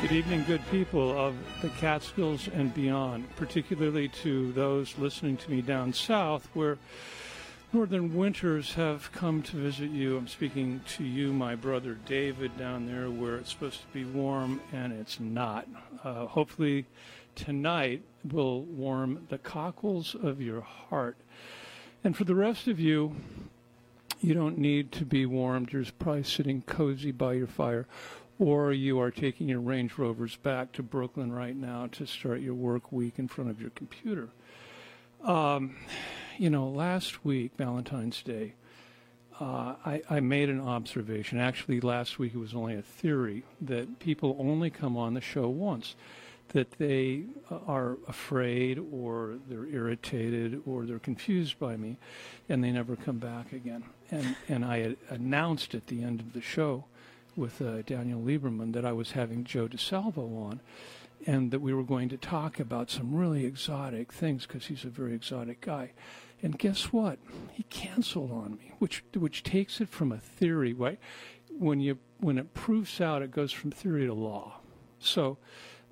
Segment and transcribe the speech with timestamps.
[0.00, 5.60] Good evening, good people of the Catskills and beyond, particularly to those listening to me
[5.60, 6.78] down south where
[7.72, 10.16] northern winters have come to visit you.
[10.16, 14.60] I'm speaking to you, my brother David, down there where it's supposed to be warm
[14.72, 15.66] and it's not.
[16.04, 16.86] Uh, hopefully,
[17.34, 21.16] tonight will warm the cockles of your heart.
[22.04, 23.16] And for the rest of you,
[24.20, 25.72] you don't need to be warmed.
[25.72, 27.88] You're probably sitting cozy by your fire
[28.38, 32.54] or you are taking your Range Rovers back to Brooklyn right now to start your
[32.54, 34.28] work week in front of your computer.
[35.24, 35.76] Um,
[36.36, 38.54] you know, last week, Valentine's Day,
[39.40, 41.38] uh, I, I, made an observation.
[41.38, 45.48] Actually, last week it was only a theory that people only come on the show
[45.48, 45.94] once,
[46.48, 51.98] that they uh, are afraid or they're irritated or they're confused by me,
[52.48, 53.84] and they never come back again.
[54.10, 56.84] And and I announced at the end of the show
[57.38, 60.60] with uh, Daniel Lieberman that I was having Joe DeSalvo on,
[61.26, 64.88] and that we were going to talk about some really exotic things because he's a
[64.88, 65.92] very exotic guy.
[66.42, 67.18] And guess what?
[67.52, 70.98] He canceled on me, which which takes it from a theory, right?
[71.58, 74.60] When you when it proves out, it goes from theory to law.
[75.00, 75.38] So,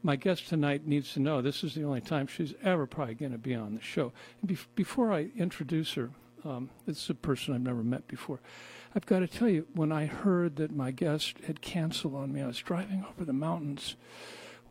[0.02, 3.32] my guest tonight needs to know this is the only time she's ever probably going
[3.32, 4.12] to be on the show.
[4.44, 6.10] Be- before I introduce her,
[6.44, 8.40] um, this is a person I've never met before.
[8.96, 12.40] I've got to tell you, when I heard that my guest had canceled on me,
[12.40, 13.94] I was driving over the mountains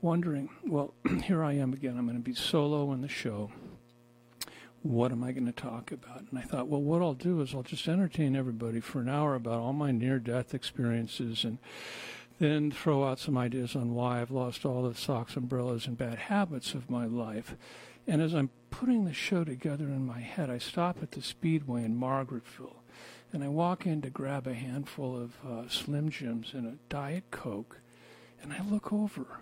[0.02, 0.96] wondering, well,
[1.26, 1.96] here I am again.
[1.96, 3.52] I'm going to be solo in the show.
[4.82, 6.24] What am I going to talk about?
[6.32, 9.36] And I thought, well, what I'll do is I'll just entertain everybody for an hour
[9.36, 11.60] about all my near death experiences and
[12.40, 16.18] then throw out some ideas on why I've lost all the socks, umbrellas, and bad
[16.18, 17.56] habits of my life.
[18.08, 21.84] And as I'm putting the show together in my head, I stop at the Speedway
[21.84, 22.78] in Margaretville
[23.36, 27.26] and I walk in to grab a handful of uh, Slim Jims and a Diet
[27.32, 27.82] Coke,
[28.42, 29.42] and I look over,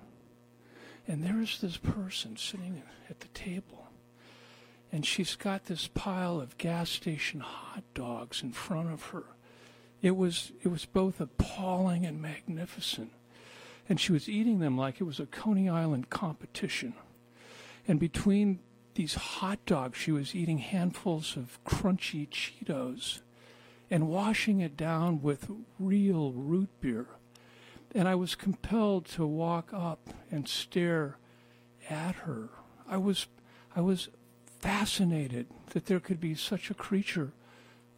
[1.07, 3.89] and there is this person sitting at the table,
[4.91, 9.25] and she's got this pile of gas station hot dogs in front of her.
[10.01, 13.11] It was it was both appalling and magnificent,
[13.87, 16.95] and she was eating them like it was a Coney Island competition.
[17.87, 18.57] And between
[18.95, 23.19] these hot dogs, she was eating handfuls of crunchy Cheetos
[23.89, 25.49] and washing it down with
[25.79, 27.07] real root beer.
[27.93, 31.17] And I was compelled to walk up and stare
[31.89, 32.49] at her.
[32.87, 33.27] I was,
[33.75, 34.09] I was
[34.59, 37.33] fascinated that there could be such a creature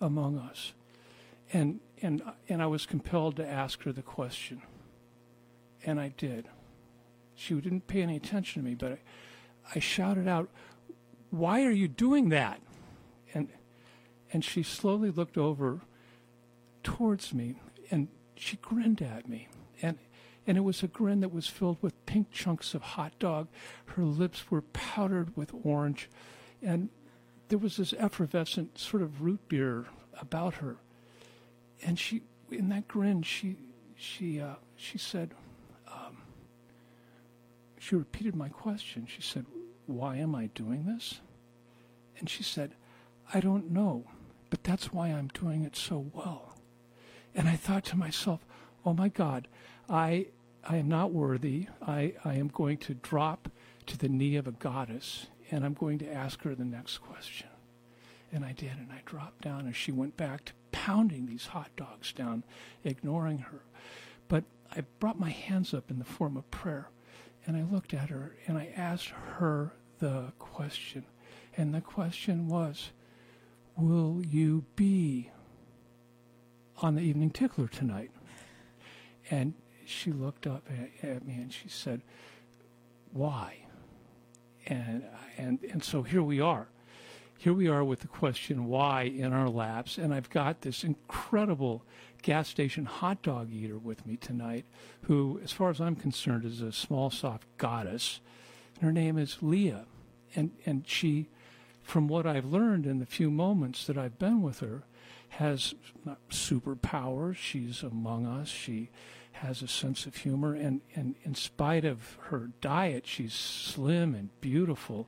[0.01, 0.73] among us.
[1.53, 4.61] And, and, and I was compelled to ask her the question.
[5.85, 6.47] And I did.
[7.35, 8.99] She didn't pay any attention to me, but I,
[9.75, 10.49] I shouted out,
[11.29, 12.59] Why are you doing that?
[14.35, 15.79] And she slowly looked over
[16.83, 17.55] towards me
[17.89, 19.47] and she grinned at me.
[19.81, 19.97] And
[20.45, 23.47] and it was a grin that was filled with pink chunks of hot dog.
[23.85, 26.09] Her lips were powdered with orange,
[26.61, 26.89] and
[27.47, 29.85] there was this effervescent sort of root beer
[30.19, 30.75] about her.
[31.81, 33.55] And she, in that grin, she
[33.95, 35.33] she uh, she said,
[35.87, 36.17] um,
[37.79, 39.07] she repeated my question.
[39.07, 39.45] She said,
[39.85, 41.21] "Why am I doing this?"
[42.19, 42.75] And she said,
[43.33, 44.03] "I don't know."
[44.49, 46.55] But that's why I'm doing it so well.
[47.33, 48.45] And I thought to myself,
[48.85, 49.47] oh my God,
[49.89, 50.27] I,
[50.63, 51.67] I am not worthy.
[51.81, 53.49] I, I am going to drop
[53.87, 57.47] to the knee of a goddess and I'm going to ask her the next question.
[58.31, 61.69] And I did, and I dropped down, and she went back to pounding these hot
[61.77, 62.43] dogs down,
[62.83, 63.61] ignoring her.
[64.27, 64.43] But
[64.75, 66.89] I brought my hands up in the form of prayer,
[67.45, 71.05] and I looked at her, and I asked her the question.
[71.55, 72.91] And the question was,
[73.77, 75.31] will you be
[76.77, 78.11] on the evening tickler tonight?
[79.29, 79.53] And
[79.85, 82.01] she looked up at, at me and she said,
[83.11, 83.65] why?
[84.67, 85.03] And,
[85.37, 86.67] and, and so here we are.
[87.37, 89.97] Here we are with the question why in our laps.
[89.97, 91.83] And I've got this incredible
[92.21, 94.65] gas station hot dog eater with me tonight,
[95.03, 98.19] who, as far as I'm concerned, is a small, soft goddess.
[98.75, 99.85] And her name is Leah.
[100.35, 101.27] And, and she
[101.85, 104.83] from what I've learned in the few moments that I've been with her,
[105.29, 105.75] has
[106.31, 107.35] superpowers.
[107.35, 108.49] She's among us.
[108.49, 108.89] She
[109.33, 114.29] has a sense of humor, and, and in spite of her diet, she's slim and
[114.41, 115.07] beautiful,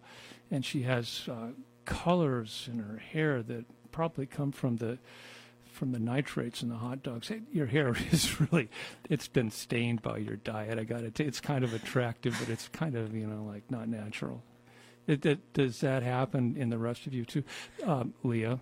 [0.52, 1.48] and she has uh,
[1.86, 5.00] colors in her hair that probably come from the
[5.72, 7.32] from the nitrates in the hot dogs.
[7.52, 8.68] Your hair is really,
[9.10, 10.80] it's been stained by your diet.
[10.80, 11.20] I got it.
[11.20, 14.42] It's kind of attractive, but it's kind of, you know, like not natural.
[15.08, 17.44] It, it, does that happen in the rest of you too,
[17.86, 18.60] um, Leah?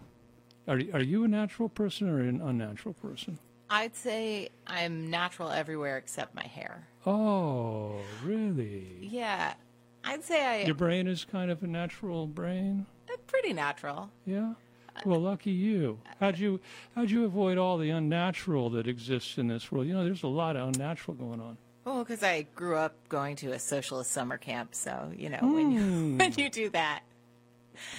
[0.67, 3.39] Are are you a natural person or an unnatural person?
[3.69, 6.87] I'd say I'm natural everywhere except my hair.
[7.05, 8.99] Oh, really?
[9.01, 9.53] Yeah,
[10.03, 12.85] I'd say I Your brain is kind of a natural brain.
[13.27, 14.11] Pretty natural.
[14.25, 14.53] Yeah.
[15.03, 15.99] Well, lucky you.
[16.19, 16.61] How'd you
[16.95, 19.87] how'd you avoid all the unnatural that exists in this world?
[19.87, 21.57] You know, there's a lot of unnatural going on.
[21.85, 25.71] Well, because I grew up going to a socialist summer camp, so you know when
[25.71, 26.17] you Hmm.
[26.17, 27.03] when you do that,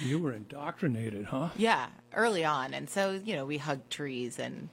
[0.03, 1.49] You were indoctrinated, huh?
[1.55, 4.69] yeah, early on, and so you know we hugged trees and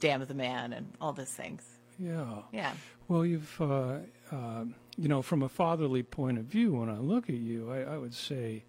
[0.00, 1.62] damn the man and all those things.
[1.98, 2.42] Yeah.
[2.52, 2.72] Yeah,
[3.06, 3.98] Well, you've, uh,
[4.32, 4.64] uh,
[4.96, 7.98] you know, from a fatherly point of view, when I look at you, I, I
[7.98, 8.64] would say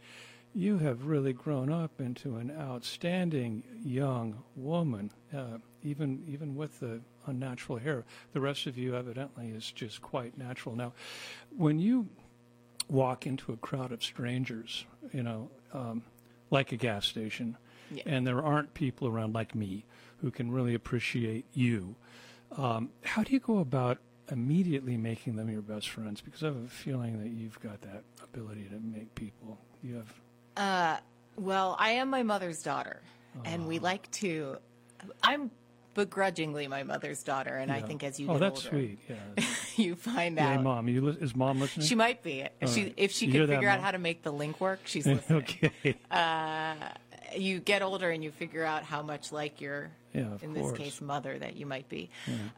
[0.54, 7.02] you have really grown up into an outstanding young woman, uh, even even with the
[7.28, 8.04] unnatural hair.
[8.34, 10.76] The rest of you, evidently, is just quite natural.
[10.76, 10.94] Now,
[11.56, 12.08] when you
[12.90, 16.04] walk into a crowd of strangers, you know, um,
[16.52, 17.58] like a gas station,
[17.92, 18.04] Yeah.
[18.06, 19.86] and there aren't people around like me
[20.22, 21.96] who can really appreciate you.
[22.58, 23.98] Um, how do you go about
[24.32, 26.22] immediately making them your best friends?
[26.22, 29.58] Because I have a feeling that you've got that ability to make people.
[29.84, 29.96] You
[30.56, 31.02] have.
[31.38, 33.02] Well, I am my mother's daughter,
[33.44, 34.58] and we like to.
[35.22, 35.52] I'm
[35.96, 39.00] begrudgingly my mother's daughter, and I think as you Oh, get that's older, sweet.
[39.10, 39.46] Yeah.
[39.78, 40.64] you find yeah, out.
[40.64, 40.88] mom.
[40.88, 41.88] You li- is mom listening?
[41.88, 42.46] She might be.
[42.62, 42.94] If she right.
[42.98, 45.08] if she You can hear that, figure out how to make the link work, she's
[45.08, 45.44] listening.
[45.44, 45.96] okay.
[47.36, 50.72] you get older and you figure out how much like your Yeah, in course.
[50.72, 52.10] this case mother that you might be.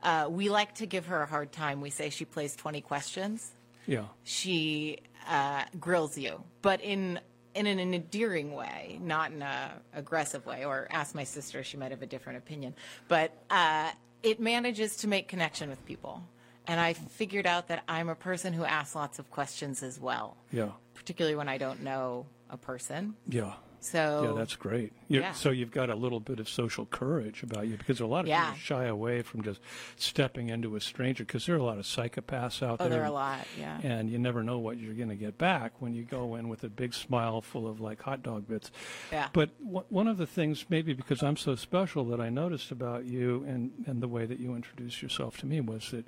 [0.04, 1.82] Uh, we like to give her a hard time.
[1.82, 3.52] We say she plays twenty questions.
[3.86, 4.06] yeah.
[4.24, 4.98] She
[5.28, 7.20] uh, grills you, but in
[7.66, 10.64] in an endearing way, not in a aggressive way.
[10.66, 12.76] Or ask my sister; she might have a different opinion.
[13.08, 13.92] But uh,
[14.24, 16.22] it manages to make connection with people.
[16.68, 20.36] And I figured out that I'm a person who asks lots of questions as well,
[20.52, 20.72] Yeah.
[20.96, 23.16] particularly when I don't know a person.
[23.26, 23.54] Yeah.
[23.92, 24.94] So Yeah, that's great.
[25.08, 25.32] You're, Yeah.
[25.32, 28.28] So you've got a little bit of social courage about you because a lot of
[28.28, 28.46] Yeah.
[28.48, 29.60] people shy away from just
[29.96, 32.90] stepping into a stranger because there are a lot of psychopaths out Oh, there.
[32.90, 33.80] there are a lot, yeah.
[33.84, 36.64] And you never know what you're going to get back when you go in with
[36.64, 38.72] a big smile full of like hot dog bits.
[39.12, 39.30] Yeah.
[39.34, 43.06] But w- one of the things, maybe because I'm so special, that I noticed about
[43.06, 46.06] you and, and the way that you introduced yourself to me was that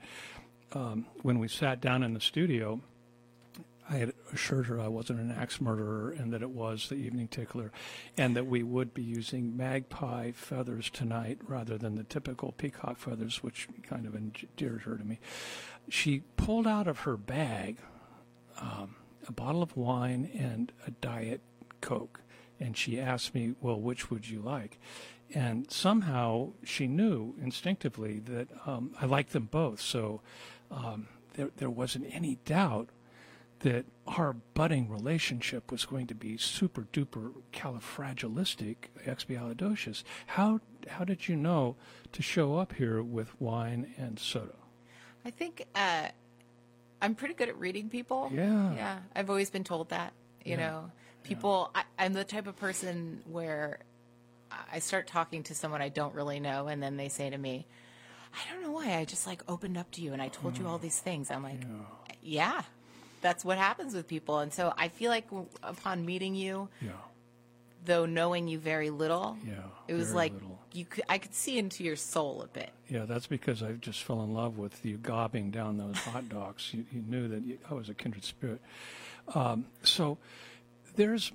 [0.73, 2.79] um, when we sat down in the studio,
[3.89, 7.27] I had assured her I wasn't an axe murderer and that it was the evening
[7.27, 7.71] tickler,
[8.17, 13.43] and that we would be using magpie feathers tonight rather than the typical peacock feathers,
[13.43, 15.19] which kind of endeared her to me.
[15.89, 17.77] She pulled out of her bag
[18.59, 18.95] um,
[19.27, 21.41] a bottle of wine and a diet
[21.81, 22.21] coke,
[22.59, 24.79] and she asked me, "Well, which would you like?"
[25.33, 30.21] And somehow she knew instinctively that um, I liked them both, so
[30.71, 32.89] um, there there wasn't any doubt
[33.59, 38.75] that our budding relationship was going to be super duper califragilistic,
[39.05, 40.03] expialidocious.
[40.27, 41.75] How how did you know
[42.11, 44.55] to show up here with wine and soda?
[45.25, 46.07] I think uh,
[47.01, 48.31] I'm pretty good at reading people.
[48.33, 48.73] Yeah.
[48.73, 48.99] Yeah.
[49.15, 50.13] I've always been told that.
[50.45, 50.89] You know,
[51.23, 53.79] people, I, I'm the type of person where
[54.71, 57.67] I start talking to someone I don't really know, and then they say to me,
[58.33, 60.67] I don't know why, I just like opened up to you and I told you
[60.67, 61.29] all these things.
[61.29, 61.61] I'm like,
[62.21, 62.61] yeah.
[63.21, 64.39] That's what happens with people.
[64.39, 65.27] And so I feel like
[65.63, 66.91] upon meeting you, Yeah,
[67.85, 69.55] though knowing you very little, yeah.
[69.87, 70.59] it was like little.
[70.73, 72.71] you could, I could see into your soul a bit.
[72.89, 76.73] Yeah, that's because I just fell in love with you gobbing down those hot dogs.
[76.73, 78.61] You, you knew that you, I was a kindred spirit.
[79.35, 80.17] Um, so
[80.95, 81.31] there's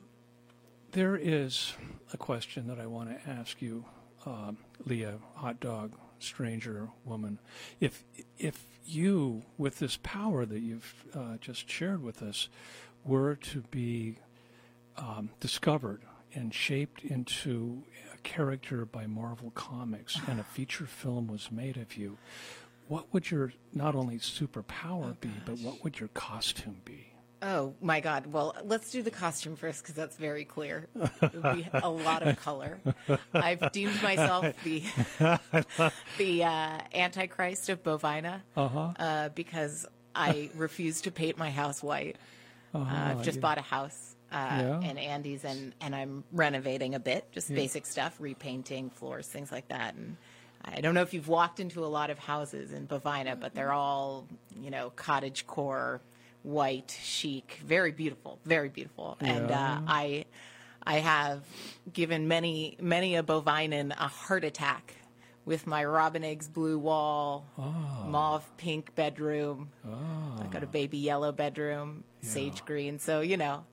[0.93, 1.75] there is
[2.13, 3.85] a question that I want to ask you,
[4.27, 7.39] um, Leah, hot dog stranger woman.
[7.81, 8.05] If
[8.39, 12.49] if you, with this power that you've uh, just shared with us,
[13.05, 14.19] were to be
[14.97, 16.01] um, discovered
[16.35, 21.97] and shaped into a character by Marvel Comics and a feature film was made of
[21.97, 22.19] you,
[22.89, 27.14] what would your not only superpower be, but what would your costume be?
[27.47, 28.27] Oh my God!
[28.33, 30.87] Well, let's do the costume first because that's very clear.
[31.21, 32.79] It would be a lot of color.
[33.35, 34.83] I've deemed myself the
[36.19, 38.93] the uh, Antichrist of Bovina Uh-huh.
[38.99, 42.17] uh, because I refuse to paint my house white.
[42.75, 43.43] Uh, I've just yeah.
[43.43, 44.37] bought a house uh,
[44.81, 44.91] Yeah.
[44.91, 49.69] in Andes and and I'm renovating a bit, just basic stuff, repainting floors, things like
[49.69, 49.95] that.
[49.97, 50.17] And
[50.65, 53.73] I don't know if you've walked into a lot of houses in Bovina, but they're
[53.73, 54.27] all
[54.59, 56.01] you know cottage core
[56.55, 59.17] white, chic, very beautiful, very beautiful.
[59.21, 60.27] And uh, I,
[60.87, 61.43] I have
[61.93, 64.95] given many, many a bovinen a heart attack
[65.47, 68.05] with my robin eggs blue wall, Ah.
[68.07, 69.71] mauve pink bedroom.
[69.85, 72.99] I got a baby yellow bedroom, sage green.
[72.99, 73.65] So you know,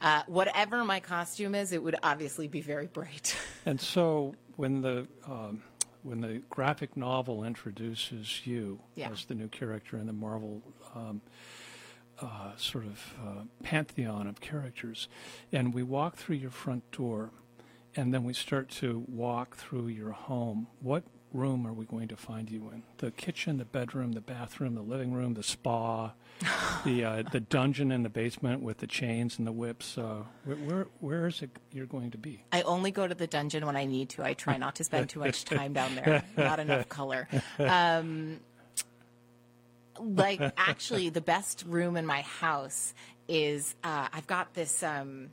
[0.00, 3.36] uh, whatever my costume is, it would obviously be very bright.
[3.66, 5.62] And so when the um,
[6.02, 9.10] when the graphic novel introduces you Yeah.
[9.10, 10.62] as the new character in the Marvel
[10.94, 11.20] um,
[12.20, 15.08] uh, sort of uh, pantheon of characters,
[15.52, 17.30] and we walk through your front door,
[17.96, 20.66] and then we start to walk through your home.
[20.80, 22.82] What room are we going to find you in?
[22.98, 26.12] The kitchen, the bedroom, the bathroom, the living room, the spa,
[26.84, 29.98] the uh, the dungeon in the basement with the chains and the whips.
[29.98, 32.42] Uh, where, where where is it you're going to be?
[32.52, 34.24] I only go to the dungeon when I need to.
[34.24, 36.22] I try not to spend too much time down there.
[36.36, 37.28] Not enough color.
[37.58, 38.40] Um,
[40.00, 42.94] like actually, the best room in my house
[43.28, 44.82] is uh, I've got this.
[44.82, 45.30] Um,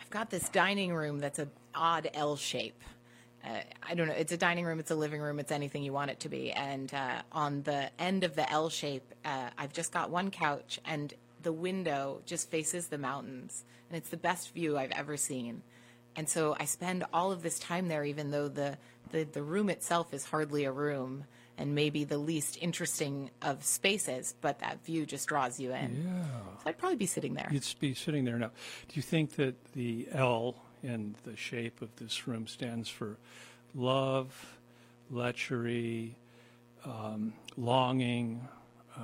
[0.00, 2.82] I've got this dining room that's a odd L shape.
[3.44, 4.14] Uh, I don't know.
[4.14, 4.80] It's a dining room.
[4.80, 5.38] It's a living room.
[5.38, 6.50] It's anything you want it to be.
[6.52, 10.80] And uh, on the end of the L shape, uh, I've just got one couch,
[10.84, 15.62] and the window just faces the mountains, and it's the best view I've ever seen.
[16.16, 18.76] And so I spend all of this time there, even though the
[19.10, 21.24] the, the room itself is hardly a room
[21.58, 26.04] and maybe the least interesting of spaces, but that view just draws you in.
[26.06, 26.22] Yeah.
[26.62, 27.48] So I'd probably be sitting there.
[27.50, 28.52] You'd be sitting there now.
[28.88, 33.18] Do you think that the L in the shape of this room stands for
[33.74, 34.56] love,
[35.12, 36.12] lechery,
[36.84, 38.46] um, longing?
[38.96, 39.00] Uh,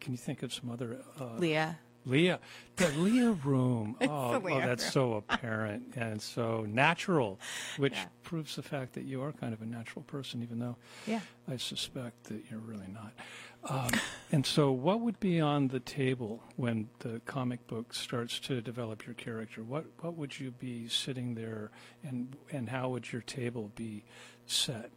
[0.00, 0.98] can you think of some other?
[1.18, 1.78] Uh, Leah.
[2.06, 2.38] Leah,
[2.76, 3.96] the Leah room.
[4.00, 4.92] Oh, Leah oh, that's room.
[4.92, 7.38] so apparent and so natural,
[7.76, 8.06] which Yeah.
[8.22, 10.76] proves the fact that you are kind of a natural person, even though
[11.06, 11.20] Yeah.
[11.46, 13.12] I suspect that you're really not.
[13.64, 13.90] Um,
[14.32, 19.04] and so, what would be on the table when the comic book starts to develop
[19.04, 19.62] your character?
[19.64, 21.70] What what would you be sitting there,
[22.04, 24.04] and and how would your table be
[24.46, 24.90] set?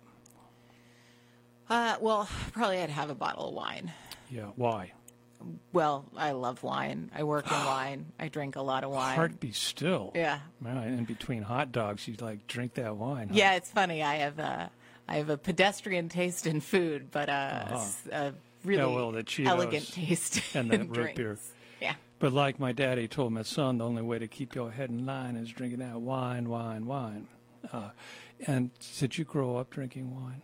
[1.70, 3.92] Uh, well, probably I'd have a bottle of wine.
[4.30, 4.92] Yeah, why?
[5.74, 7.12] Well, I love wine.
[7.16, 8.06] I work in wine.
[8.20, 9.16] I drink a lot of wine.
[9.16, 10.12] Heart be still.
[10.16, 10.40] Yeah.
[10.60, 13.28] Man, in between hot dogs, you'd like drink that wine.
[13.30, 13.34] huh?
[13.38, 14.04] Yeah, it's funny.
[14.04, 14.70] I have a,
[15.08, 17.68] I have a pedestrian taste in food, but a,
[18.64, 18.90] really Uh-huh.
[18.90, 21.18] Yeah, well, the Cheetos elegant taste and the in root drinks.
[21.18, 21.38] beer.
[21.82, 21.96] Yeah.
[22.20, 25.06] But like my daddy told my son, the only way to keep your head in
[25.06, 27.28] line is drinking that wine, wine, wine.
[27.74, 27.90] Uh,
[28.48, 28.70] and
[29.00, 30.42] did you grow up drinking wine?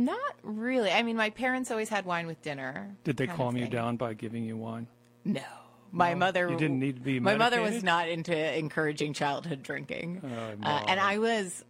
[0.00, 0.90] Not really.
[0.90, 2.96] I mean, my parents always had wine with dinner.
[3.04, 4.86] Did they calm you down by giving you wine?
[5.24, 5.42] No.
[5.92, 6.48] My mother.
[6.48, 10.84] You didn't need to be My mother was not into encouraging childhood drinking, Oh, uh,
[10.88, 11.64] and I was,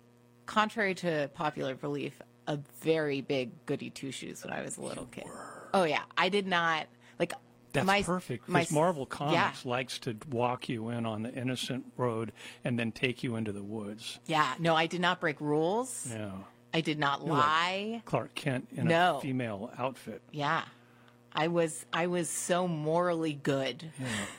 [0.46, 5.06] contrary to popular belief, a very big goody two shoes when I was a little
[5.06, 5.24] kid.
[5.72, 6.86] Oh yeah, I did not
[7.18, 7.32] like.
[7.72, 9.16] That's my, perfect my because Marvel yeah.
[9.16, 12.32] Comics likes to walk you in on the innocent road
[12.64, 14.18] and then take you into the woods.
[14.26, 16.08] Yeah, no, I did not break rules.
[16.10, 16.32] Yeah,
[16.72, 18.02] I did not like- lie.
[18.04, 19.16] Clark Kent in No.
[19.18, 20.22] a female outfit.
[20.30, 20.62] Yeah,
[21.32, 23.90] I was I was so morally good.
[23.98, 24.16] Yeah.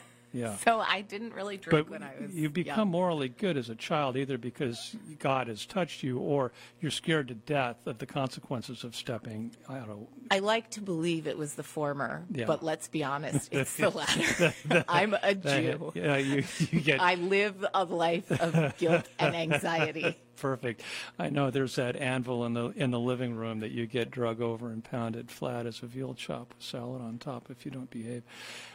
[0.64, 2.34] So I didn't really drink But when I was.
[2.34, 2.88] you become young.
[2.88, 7.34] morally good as a child either because God has touched you or you're scared to
[7.34, 9.54] death of the consequences of stepping.
[9.68, 10.08] I don't know.
[10.30, 12.46] I like to believe it was the former, Yeah.
[12.46, 14.54] but let's be honest, it's the latter.
[14.88, 15.92] I'm a Jew.
[15.94, 20.16] Yeah, you, you get I live a life of guilt and anxiety.
[20.36, 20.82] Perfect.
[21.18, 24.40] I know there's that anvil in the in the living room that you get drug
[24.40, 27.90] over and pounded flat as a veal chop with salad on top if you don't
[27.90, 28.22] behave.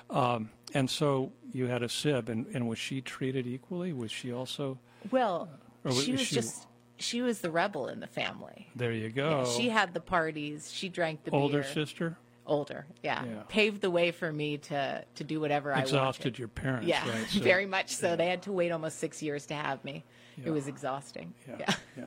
[0.10, 3.94] Um, and so you had a sib, and, and was she treated equally?
[3.94, 4.78] Was she also?
[5.12, 5.50] Well,
[5.84, 6.68] Or was she was she- just
[7.00, 8.68] she was the rebel in the family.
[8.76, 9.46] There you go.
[9.46, 10.72] She had the parties.
[10.74, 11.72] She drank the older beer.
[11.72, 13.26] sister Older, yeah.
[13.26, 13.42] Yeah.
[13.50, 16.40] Paved the way for me to to do whatever I exhausted wanted.
[16.40, 16.88] your parents.
[16.88, 17.28] Yeah, right?
[17.30, 18.16] So- very much so.
[18.16, 20.06] They had to wait almost six years to have me.
[20.38, 20.48] Yeah.
[20.48, 21.34] It was exhausting.
[21.48, 21.76] Yeah, yeah.
[21.98, 22.04] yeah.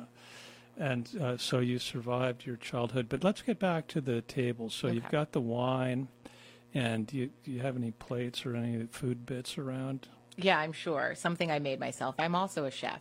[0.79, 3.07] And uh, so you survived your childhood.
[3.09, 4.71] But let's get back to the table.
[4.71, 6.09] So you've got the wine,
[6.73, 10.09] and do you, do you have any plates or any food bits around?
[10.37, 11.15] Yeah, I'm sure.
[11.17, 12.15] Something I made myself.
[12.19, 13.01] I'm also a chef.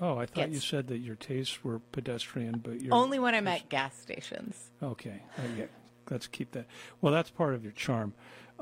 [0.00, 3.46] Oh, I thought you said that your tastes were pedestrian, but you're Only when I'm
[3.46, 4.70] at gas stations.
[4.82, 5.22] okay.
[5.58, 5.66] Yeah,
[6.10, 6.64] let's keep that.
[7.02, 8.14] Well, that's part of your charm.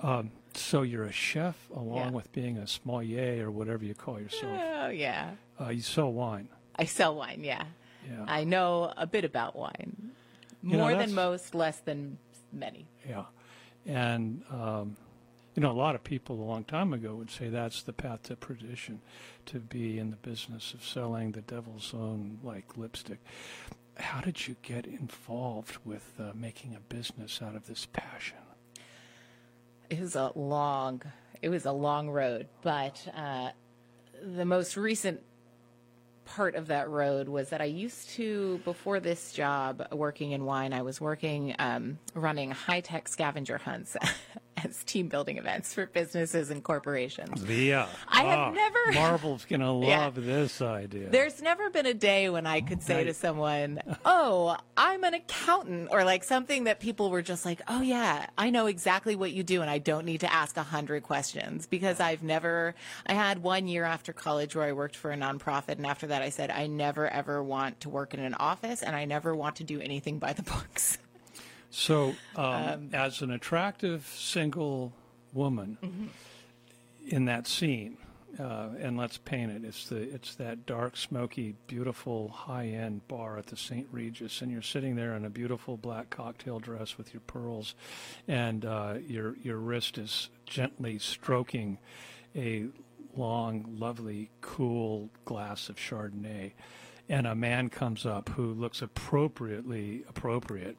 [0.03, 2.11] Um, so you're a chef, along Yeah.
[2.11, 4.59] with being a sommelier or whatever you call yourself.
[4.61, 5.31] Oh, yeah.
[5.61, 6.49] Uh, you sell wine.
[6.77, 7.65] I sell wine, yeah.
[8.09, 8.25] Yeah.
[8.27, 10.13] I know a bit about wine.
[10.63, 12.19] You know, More than most, less than
[12.53, 12.87] many.
[13.09, 13.25] Yeah.
[13.87, 14.97] And, um,
[15.55, 18.25] you know, a lot of people a long time ago would say that's the path
[18.25, 19.01] to perdition,
[19.47, 23.19] to be in the business of selling the devil's own, like, lipstick.
[23.97, 28.37] How did you get involved with uh, making a business out of this passion?
[29.91, 31.03] It was a long,
[31.43, 33.51] it was a long road, but uh,
[34.23, 35.21] the most recent
[36.35, 40.73] part of that road was that I used to, before this job, working in wine,
[40.73, 43.97] I was working um, running high tech scavenger hunts
[44.65, 47.45] as team building events for businesses and corporations.
[47.45, 47.87] Yeah.
[48.09, 50.01] I have Ah, never- Marvel's going to Yeah.
[50.01, 51.11] love this idea.
[51.11, 55.89] There's never been a day when I could say to someone, "Oh, I'm an accountant,"
[55.91, 59.43] or like something that people were just like, "Oh yeah, I know exactly what you
[59.43, 62.75] do, and I don't need to ask a hundred questions." Because I've never.
[63.07, 66.23] I had one year after college where I worked for a nonprofit, and after that,
[66.23, 69.57] I said, "I never ever want to work in an office, and I never want
[69.57, 70.99] to do anything by the books."
[71.71, 74.93] So, um, as an attractive single
[75.33, 76.07] woman Mm-hmm.
[77.09, 77.99] in that scene,
[78.39, 79.65] uh, and let's paint it.
[79.65, 83.87] It's the it's that dark, smoky, beautiful, high-end bar at the St.
[83.93, 87.75] Regis, and you're sitting there in a beautiful black cocktail dress with your pearls,
[88.27, 91.79] and uh, your your wrist is gently stroking
[92.37, 92.67] a
[93.17, 96.53] long, lovely, cool glass of Chardonnay,
[97.09, 100.77] and a man comes up who looks appropriately appropriate.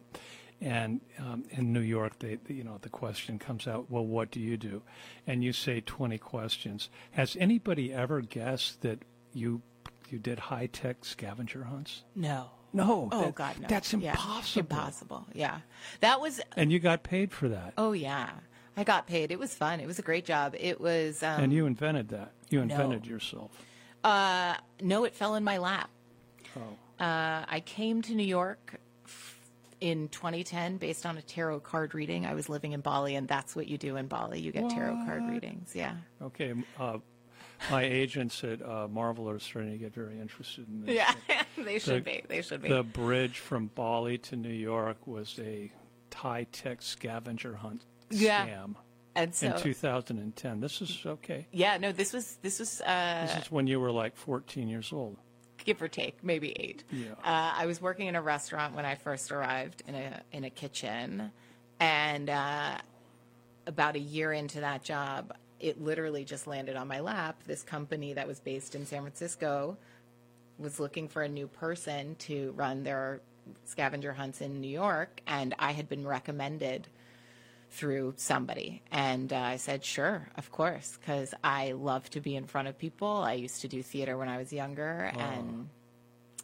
[0.62, 4.40] And um, in New York, they, you know, the question comes out, well, what do
[4.42, 4.82] you do?
[5.26, 6.90] And you say 20 questions.
[7.12, 9.00] Has anybody ever guessed that
[9.34, 9.62] you
[10.10, 12.04] you did high tech scavenger hunts?
[12.16, 12.50] No.
[12.74, 13.10] No.
[13.12, 13.68] Oh that- God, no.
[13.68, 14.60] That's Yeah, impossible.
[14.62, 15.26] impossible.
[15.34, 15.60] Yeah,
[16.02, 16.42] that was.
[16.58, 17.74] And you got paid for that.
[17.78, 18.30] Oh yeah,
[18.76, 19.32] I got paid.
[19.32, 19.80] It was fun.
[19.80, 20.56] It was a great job.
[20.60, 21.24] It was.
[21.24, 22.32] Um, and you invented that.
[22.50, 23.52] You invented yourself.
[24.04, 25.90] Uh, no, it fell in my lap.
[26.58, 27.04] Oh.
[27.04, 28.76] Uh, I came to New York
[29.82, 32.26] in 2010 based on a tarot card reading.
[32.26, 34.40] I was living in Bali, and that's what you do in Bali.
[34.40, 35.72] You get tarot card readings.
[35.76, 35.96] Yeah.
[36.22, 36.54] Okay.
[36.80, 36.98] Uh,
[37.70, 40.96] my agents at uh, Marvel are starting to get very interested in this.
[40.96, 41.14] Yeah,
[41.58, 42.24] they should be.
[42.28, 42.70] They should be.
[42.70, 45.72] The bridge from Bali to New York was a
[46.14, 48.46] high tech scavenger hunt Yeah.
[48.48, 48.76] scam
[49.16, 50.60] and so, in 2010.
[50.62, 51.48] This is okay.
[51.52, 54.92] yeah, no, this was this was uh, This is when you were like 14 years
[54.94, 55.18] old.
[55.66, 56.84] Give or take, maybe eight.
[56.92, 57.12] Yeah.
[57.24, 60.50] Uh, I was working in a restaurant when I first arrived in a in a
[60.50, 61.32] kitchen,
[61.80, 62.78] and uh,
[63.68, 67.42] about a year into that job, it literally just landed on my lap.
[67.46, 69.78] This company that was based in San Francisco
[70.58, 73.22] was looking for a new person to run their
[73.66, 76.88] scavenger hunts in New York, and I had been recommended
[77.72, 78.82] through somebody.
[78.92, 82.78] And uh, I said, sure, of course, because I love to be in front of
[82.78, 83.08] people.
[83.08, 85.70] I used to do theater when I was younger, and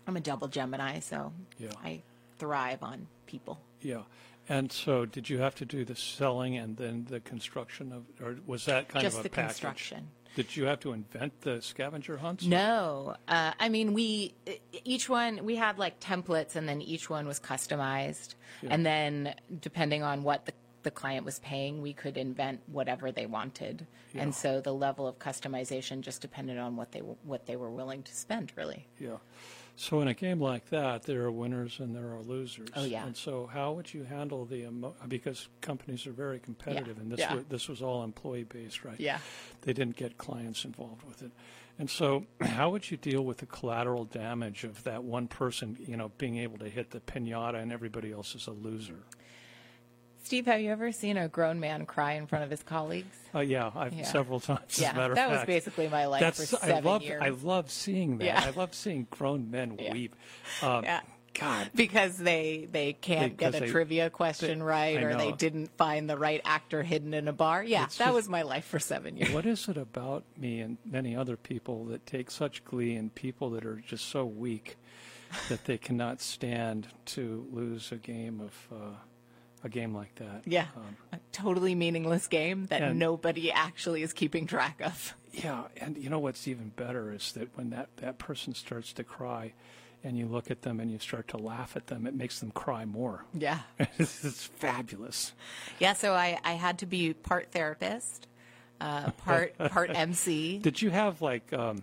[0.08, 1.70] I'm a double Gemini, so Yeah.
[1.84, 2.02] I
[2.38, 3.60] thrive on people.
[3.82, 4.02] Yeah.
[4.48, 8.38] And so, did you have to do the selling and then the construction of, or
[8.46, 9.48] was that kind Just of a the package?
[9.50, 10.08] construction.
[10.36, 12.46] Did you have to invent the scavenger hunts?
[12.46, 14.34] No, uh, I mean we
[14.84, 20.04] each one we had like templates, and then each one was customized, and then depending
[20.04, 20.52] on what the
[20.86, 25.20] the client was paying, we could invent whatever they wanted, and so the level of
[25.20, 28.88] customization just depended on what they what they were willing to spend, really.
[28.98, 29.18] Yeah.
[29.76, 32.70] So in a game like that, there are winners and there are losers.
[32.78, 33.06] Oh, yeah.
[33.06, 37.20] And so, how would you handle the emo- because companies are very competitive, and this
[37.20, 37.36] Yeah.
[37.36, 38.98] was, this was all employee based, right?
[38.98, 39.20] Yeah.
[39.64, 41.32] They didn't get clients involved with it,
[41.78, 45.98] and so how would you deal with the collateral damage of that one person, you
[45.98, 49.00] know, being able to hit the pinata and everybody else is a loser?
[50.26, 53.16] Steve, have you ever seen a grown man cry in front of his colleagues?
[53.34, 54.06] Uh, yeah, I've Yeah.
[54.06, 54.80] several times.
[54.80, 57.04] Yeah, as a matter that of was basically my life That's for seven I love
[57.04, 57.22] years.
[57.24, 58.26] I love seeing that.
[58.26, 58.44] Yeah.
[58.44, 59.94] I love seeing grown men Yeah.
[59.94, 60.16] weep.
[60.64, 61.02] Um, Yeah.
[61.36, 66.10] God, because they they can't get a they- trivia question right or they didn't find
[66.10, 67.62] the right actor hidden in a bar.
[67.64, 69.32] Yeah, It's that just- was my life for seven years.
[69.32, 73.50] what is it about me and many other people that take such glee in people
[73.52, 74.78] that are just so weak
[75.50, 78.96] that they cannot stand to lose a game of uh,
[79.66, 80.44] a game like that?
[80.46, 85.16] Yeah, Um, a totally meaningless game that And- nobody actually is keeping track of.
[85.34, 89.04] Yeah, and you know what's even better is that when that, that person starts to
[89.04, 89.52] cry
[90.04, 92.52] and you look at them and you start to laugh at them, it makes them
[92.52, 93.26] cry more.
[93.34, 93.60] Yeah,
[93.98, 95.34] it's, fabulous.
[95.80, 95.94] yeah.
[95.94, 98.28] So I I had to be part therapist,
[98.80, 100.60] uh, part part MC.
[100.60, 101.82] Did you have like um,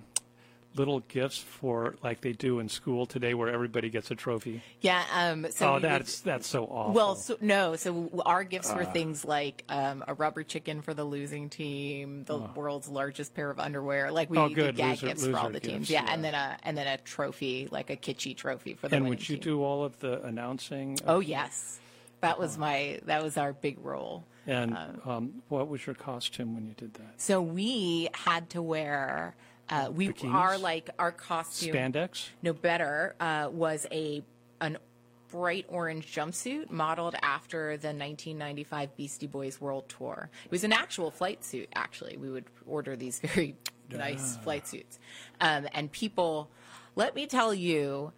[0.74, 4.62] little gifts for like they do in school today where everybody gets a trophy?
[4.80, 5.04] Yeah.
[5.12, 5.46] Um.
[5.50, 6.92] So oh, we would- that's that's so awful.
[6.94, 7.76] Well, so, no.
[7.76, 8.76] So our gifts Uh.
[8.76, 13.50] were things like um, a rubber chicken for the losing team, the world's largest pair
[13.50, 14.10] of underwear.
[14.10, 15.78] Like we Oh, did gag Loser- gifts for all loser the teams.
[15.80, 16.12] gifts, Yeah, yeah.
[16.14, 19.28] and then a and then a trophy, like a kitschy trophy for the and would
[19.28, 19.42] you team.
[19.42, 20.98] do all of the announcing?
[21.06, 21.78] Oh yes,
[22.20, 24.24] that was my that was our big role.
[24.44, 27.20] And um, what was your costume when you did that?
[27.20, 29.36] So we had to wear.
[29.72, 30.34] Uh, we Bikinis?
[30.34, 31.74] are like our costume.
[31.74, 32.28] Spandex?
[32.42, 34.22] no better uh, was a
[34.60, 34.76] an
[35.30, 40.28] bright orange jumpsuit modeled after the 1995 Beastie Boys World Tour.
[40.44, 41.70] It was an actual flight suit.
[41.74, 43.56] Actually, we would order these very
[43.90, 44.98] nice flight suits,
[45.40, 46.50] um, and people.
[46.94, 48.12] Let me tell you,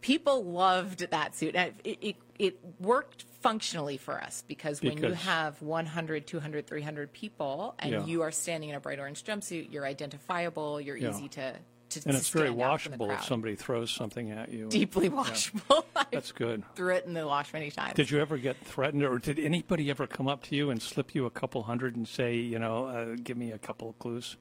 [0.00, 1.54] people loved that suit.
[1.54, 7.74] It, it, it worked functionally for us because when you have 100, 200, 300 people
[7.78, 8.06] and Yeah.
[8.06, 11.10] you are standing in a bright orange jumpsuit, you're identifiable, you're Yeah.
[11.10, 11.52] easy to,
[11.90, 14.70] to And it's very stand out from the washable if somebody throws something at you.
[14.70, 15.84] Deeply washable.
[15.94, 16.62] I That's good.
[16.74, 17.92] threw it in the wash many times.
[17.96, 21.14] Did you ever get threatened, or did anybody ever come up to you and slip
[21.14, 24.38] you a couple hundred and say, you know, uh, give me a couple of clues?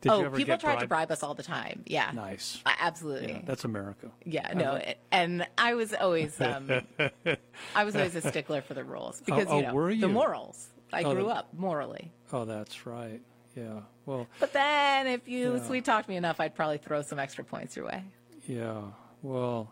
[0.00, 1.82] Did oh, people tried to bribe us all the time.
[1.86, 2.10] Yeah.
[2.14, 2.62] Nice.
[2.64, 3.32] Absolutely.
[3.32, 4.10] Yeah, that's America.
[4.24, 6.70] Yeah, no, it, and I was always, um,
[7.74, 10.00] I was always a stickler for the rules because oh, you know were you?
[10.00, 10.68] the morals.
[10.92, 13.20] I Oh, grew the- up morally, Oh, that's right.
[13.54, 13.80] Yeah.
[14.06, 15.66] Well, but then if you Yeah.
[15.66, 18.04] sweet talked me enough, I'd probably throw some extra points your way.
[18.46, 18.80] yeah.
[19.22, 19.70] Well,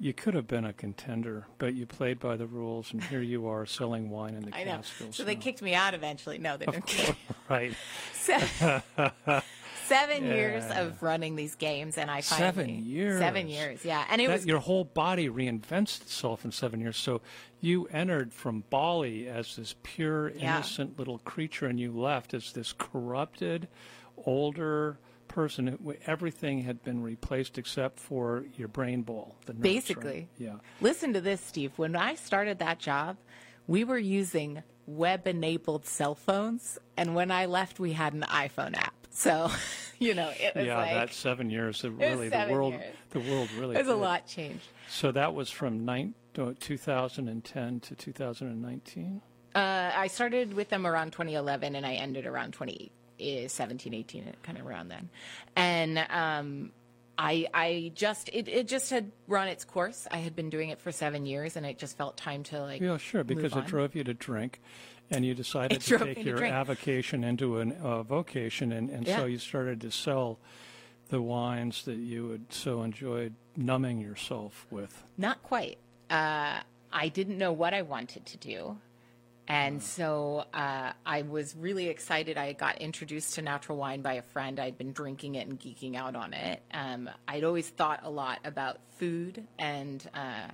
[0.00, 3.46] you could have been a contender, but you played by the rules, and here you
[3.46, 4.72] are selling wine in the I know.
[4.76, 5.16] Catskills.
[5.16, 6.38] So they kicked me out eventually.
[6.38, 6.86] No, they didn't.
[6.86, 7.16] kick
[7.48, 7.72] right.
[8.12, 8.82] Seven,
[9.86, 13.20] seven years of running these games, and I Seven years.
[13.20, 16.96] Seven years, yeah, and it That, was your whole body reinvents itself in seven years.
[16.96, 17.20] So
[17.60, 20.56] you entered from Bali as this pure, Yeah.
[20.56, 23.68] innocent little creature, and you left as this corrupted,
[24.26, 24.98] older
[25.34, 25.76] person.
[26.06, 29.34] Everything had been replaced except for your brain ball.
[29.46, 29.74] The nerves, right?
[29.74, 30.28] Basically.
[30.38, 30.54] Yeah.
[30.80, 31.72] Listen to this, Steve.
[31.76, 33.16] When I started that job,
[33.66, 36.78] we were using web enabled cell phones.
[36.96, 38.94] And when I left, we had an iPhone app.
[39.10, 39.50] So,
[39.98, 41.82] you know, it was Yeah, like, that seven years.
[41.84, 42.94] It really, the world, years.
[43.10, 43.74] the world really.
[43.74, 44.66] there's a lot changed.
[44.88, 49.20] So that was from nine, uh, 2010 to 2019.
[49.54, 52.52] Uh, I started with them around 2011 and I ended around
[53.18, 55.08] 2017, 18, kind of around then.
[55.56, 56.72] And, um,
[57.16, 60.08] I, I just it, it just had run its course.
[60.10, 62.80] I had been doing it for seven years, and it just felt time to like
[62.80, 64.60] Yeah, sure, because it drove you to drink,
[65.10, 66.52] and you decided It to take your drink.
[66.52, 70.38] avocation into a uh, vocation, and, and so you started to sell
[71.10, 75.04] the wines that you had so enjoyed numbing yourself with.
[75.16, 75.78] Not quite.
[76.10, 76.60] Uh,
[76.92, 78.78] I didn't know what I wanted to do.
[79.46, 82.38] And so uh, I was really excited.
[82.38, 84.58] I got introduced to natural wine by a friend.
[84.58, 86.62] I'd been drinking it and geeking out on it.
[86.72, 90.48] Um, I'd always thought a lot about food and uh,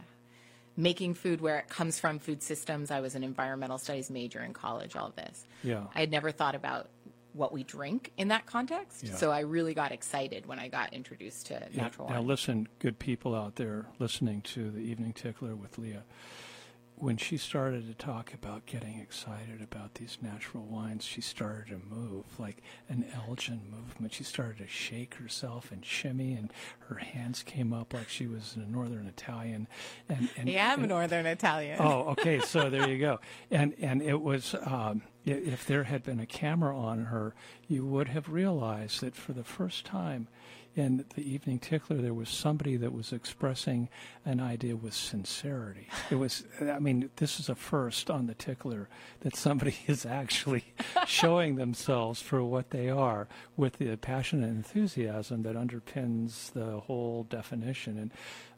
[0.77, 2.91] making food where it comes from, food systems.
[2.91, 5.47] I was an environmental studies major in college, all of this.
[5.63, 5.85] Yeah.
[5.95, 6.89] I had never thought about
[7.33, 9.05] what we drink in that context.
[9.05, 9.15] Yeah.
[9.15, 12.27] So I really got excited when I got introduced to Yeah, natural Now, wine.
[12.27, 16.03] listen, good people out there listening to the Evening Tickler with Leah.
[17.01, 21.81] When she started to talk about getting excited about these natural wines, she started to
[21.95, 24.13] move like an Elgin movement.
[24.13, 26.53] She started to shake herself and shimmy, and
[26.89, 29.67] her hands came up like she was a Northern Italian.
[30.11, 31.79] And, and yeah, I'm and- Northern Italian.
[31.81, 32.41] Oh, okay.
[32.41, 33.19] So there you go.
[33.51, 37.35] And and it was um, if there had been a camera on her,
[37.67, 40.29] you would have realized that for the first time
[40.77, 43.89] in the evening tickler, there was somebody that was expressing
[44.25, 45.89] an idea with sincerity.
[46.11, 46.45] It was.
[46.61, 48.89] I mean, this is a first on the tickler
[49.21, 50.65] that somebody is actually
[51.07, 57.25] showing themselves for what they are with the passion and enthusiasm that underpins the whole
[57.25, 57.99] definition.
[57.99, 58.11] And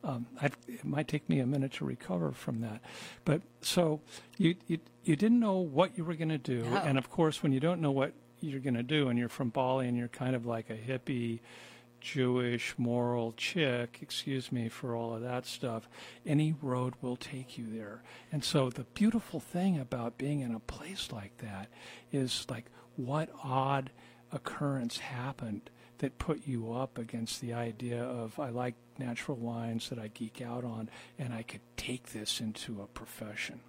[0.05, 0.27] um,
[0.69, 2.83] it might take me a minute to recover from that.
[3.25, 4.01] But so
[4.37, 6.77] you you, you didn't know what you were going to do, No.
[6.77, 9.49] and of course, when you don't know what you're going to do, and you're from
[9.51, 11.41] Bali, and you're kind of like a hippie.
[12.03, 15.89] Jewish moral chick, excuse me for all of that stuff,
[16.27, 18.03] any road will take you there.
[18.33, 21.69] And so the beautiful thing about being in a place like that
[22.11, 23.91] is like what odd
[24.33, 29.99] occurrence happened that put you up against the idea of I like natural wines that
[30.01, 33.61] I geek out on and I could take this into a profession.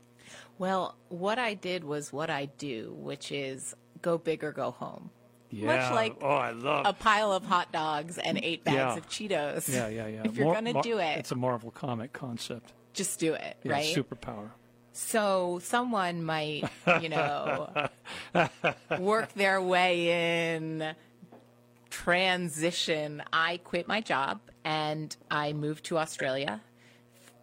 [0.58, 5.12] Well, what I did was what I do, which is go big or go home.
[5.56, 5.68] Yeah.
[5.68, 8.96] Much like oh, I love a pile of hot dogs and eight bags Yeah.
[8.98, 9.70] of Cheetos.
[9.72, 10.22] Yeah, yeah, yeah.
[10.26, 12.74] If you're Mar- going to do it, It's a Marvel comic concept.
[12.94, 13.96] just do it, Yeah, right?
[13.96, 14.50] superpower.
[14.94, 16.64] So someone might,
[17.02, 17.90] you know,
[19.00, 20.94] work their way in,
[21.90, 23.24] transition.
[23.32, 26.62] I quit my job and I moved to Australia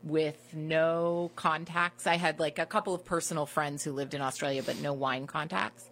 [0.02, 2.06] with no contacts.
[2.06, 5.26] I had like a couple of personal friends who lived in Australia, but no wine
[5.26, 5.88] contacts.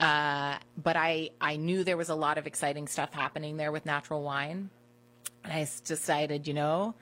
[0.00, 3.84] Uh, but I, I knew there was a lot of exciting stuff happening there with
[3.84, 4.70] natural wine.
[5.44, 6.94] And I decided, you know,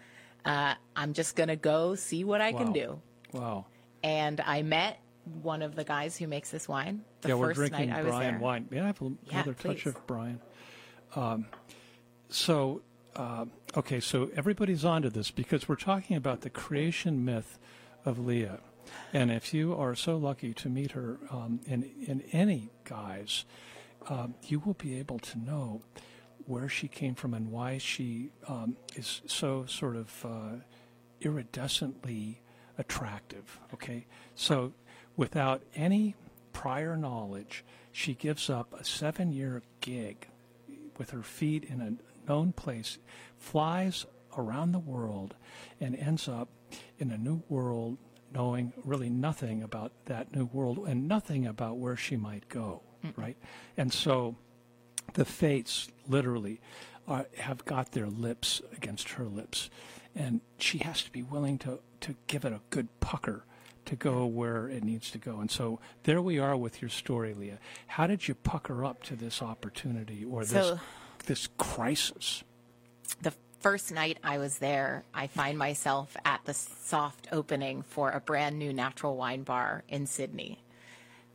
[0.44, 2.58] uh, I'm just going to go see what I Wow.
[2.58, 3.00] can do
[3.32, 3.66] Wow.
[4.02, 4.98] and I met
[5.42, 7.02] one of the guys who makes this wine.
[7.20, 8.40] The yeah, we're first drinking night I was Brian there.
[8.40, 8.66] wine.
[8.70, 10.40] May I have a- Yeah, another touch of Brian?
[11.14, 11.46] Um,
[12.30, 12.80] so,
[13.16, 13.44] uh,
[13.76, 17.58] okay, so everybody's onto this because we're talking about the creation myth
[18.04, 18.60] of Leah.
[19.12, 23.44] And if you are so lucky to meet her um, in, in any guise,
[24.08, 25.82] um, you will be able to know
[26.46, 30.56] where she came from and why she um, is so sort of uh,
[31.20, 32.36] iridescently
[32.78, 33.58] attractive.
[33.74, 34.72] Okay, so
[35.16, 36.14] without any
[36.52, 40.28] prior knowledge, she gives up a seven-year gig
[40.96, 42.98] with her feet in a known place,
[43.36, 45.34] flies around the world,
[45.80, 46.48] and ends up
[46.98, 47.98] in a new world,
[48.32, 52.82] knowing really nothing about that new world and nothing about where she might go.
[53.04, 53.16] Mm.
[53.16, 53.36] Right,
[53.76, 54.36] and so
[55.14, 56.60] the fates literally
[57.06, 59.70] are, have got their lips against her lips,
[60.14, 63.44] and she has to be willing to to give it a good pucker
[63.88, 65.40] to go where it needs to go.
[65.40, 67.58] And so there we are with your story, Leah.
[67.86, 70.78] How did you pucker up to this opportunity or this
[71.24, 72.44] this crisis?
[73.22, 78.20] The first night I was there, I find myself at the soft opening for a
[78.20, 80.62] brand new natural wine bar in Sydney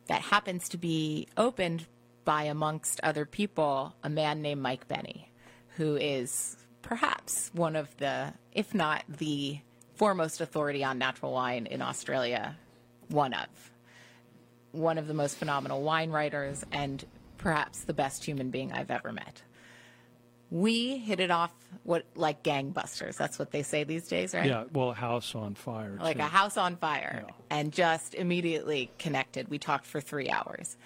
[0.06, 1.86] that happens to be opened
[2.24, 5.30] by, amongst other people, a man named Mike Bennie,
[5.76, 9.58] who is perhaps one of the, if not the
[9.96, 12.56] foremost authority on natural wine in Australia,
[13.08, 13.48] one of.
[14.72, 17.04] One of the most phenomenal wine writers and
[17.38, 19.42] perhaps the best human being I've ever met.
[20.54, 23.16] We hit it off what like gangbusters.
[23.16, 24.46] That's what they say these days, right?
[24.46, 25.98] Yeah, well, a house on fire.
[26.00, 26.22] Like too.
[26.22, 27.34] a house on fire, yeah.
[27.50, 29.48] and just immediately connected.
[29.48, 30.76] We talked for three hours,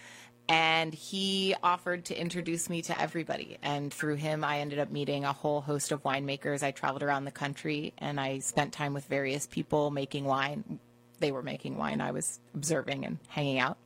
[0.48, 3.59] and he offered to introduce me to everybody.
[3.62, 6.62] And through him, I ended up meeting a whole host of winemakers.
[6.62, 10.78] I traveled around the country and I spent time with various people making wine.
[11.20, 12.00] They were making wine.
[12.00, 13.76] I was observing and hanging out,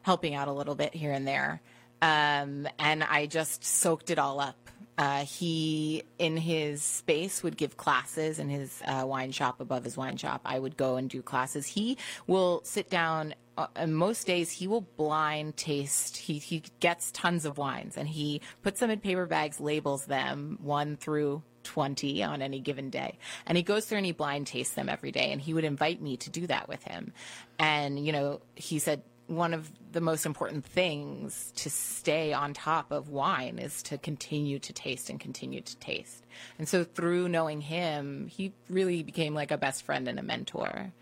[0.00, 1.60] helping out a little bit here and there.
[2.00, 4.56] Um, and I just soaked it all up.
[4.96, 9.96] Uh, he, in his space, would give classes in his uh, wine shop above his
[9.96, 10.40] wine shop.
[10.44, 11.66] I would go and do classes.
[11.66, 16.16] He will sit down uh, most days he will blind taste.
[16.16, 20.58] He he gets tons of wines and he puts them in paper bags, labels them
[20.62, 23.18] one through 20 on any given day.
[23.46, 25.32] And he goes through and he blind tastes them every day.
[25.32, 27.12] And he would invite me to do that with him.
[27.58, 32.90] And, you know, he said, one of the most important things to stay on top
[32.90, 36.26] of wine is to continue to taste and continue to taste.
[36.58, 40.92] And so through knowing him, he really became like a best friend and a mentor.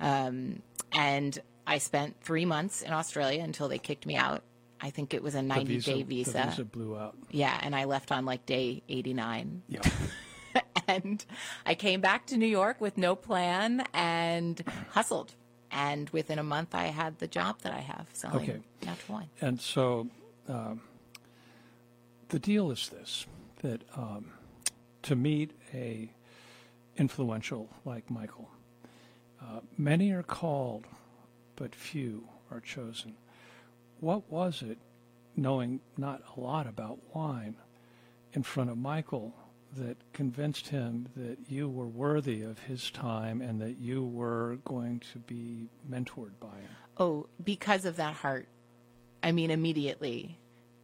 [0.00, 4.42] Um, and I spent three months in Australia until they kicked me out.
[4.80, 6.46] I think it was a 90 visa, day visa.
[6.50, 7.16] Visa blew out.
[7.30, 9.62] Yeah, and I left on like day 89.
[9.68, 9.80] Yeah.
[10.88, 11.24] and
[11.66, 15.34] I came back to New York with no plan and hustled.
[15.74, 18.60] And within a month, I had the job that I have selling okay.
[18.86, 19.28] natural wine.
[19.40, 20.08] And so
[20.48, 20.82] um,
[22.28, 23.26] the deal is this
[23.62, 24.32] that um,
[25.02, 26.12] to meet a
[26.96, 28.48] influential like Michael,
[29.42, 30.86] uh, many are called
[31.56, 33.14] but few are chosen.
[34.00, 34.78] What was it,
[35.36, 37.56] knowing not a lot about wine,
[38.32, 39.34] in front of Michael
[39.76, 45.00] that convinced him that you were worthy of his time and that you were going
[45.12, 46.70] to be mentored by him?
[46.96, 48.48] Oh, because of that heart.
[49.22, 50.38] I mean, immediately.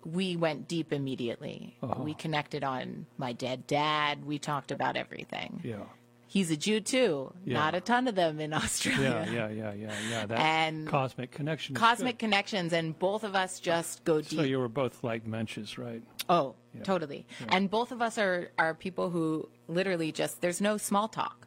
[0.05, 1.77] We went deep immediately.
[1.83, 2.03] Uh-huh.
[2.03, 4.25] We connected on my dead dad.
[4.25, 5.61] We talked about everything.
[5.63, 5.85] Yeah
[6.31, 7.33] he's a Jew too.
[7.45, 7.59] Yeah.
[7.59, 9.27] Not a ton of them in Australia.
[9.31, 10.27] Yeah, yeah, yeah, yeah, yeah.
[10.27, 11.75] That and cosmic connection.
[11.75, 14.39] Cosmic connections, and both of us just go deep.
[14.39, 16.03] So you were both like mensches, right?
[16.31, 16.85] Oh, yeah.
[16.85, 17.27] totally.
[17.41, 17.57] Yeah.
[17.57, 21.47] And both of us are are people who literally just there's no small talk.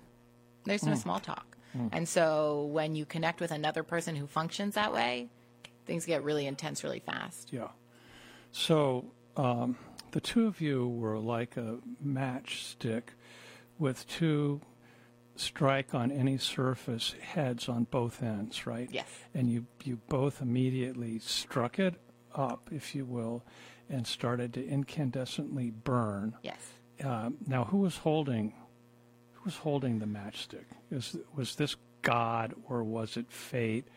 [0.66, 1.02] There's no mm.
[1.02, 1.58] small talk.
[1.76, 1.90] Mm.
[1.92, 5.30] And so when you connect with another person who functions that way,
[5.86, 7.52] things get really intense really fast.
[7.52, 7.70] Yeah.
[8.52, 9.06] So
[9.38, 9.78] um,
[10.12, 13.04] the two of you were like a matchstick
[13.80, 14.62] with two
[15.36, 18.90] strike on any surface heads on both ends, right?
[18.92, 19.08] Yes.
[19.34, 21.96] And you you both immediately struck it
[22.36, 23.44] up, if you will,
[23.90, 26.36] and started to incandescently burn.
[26.44, 26.60] Yes.
[27.04, 28.54] Uh, now, who was holding
[29.34, 30.66] who was holding the matchstick?
[30.92, 33.88] Is was this God or was it fate?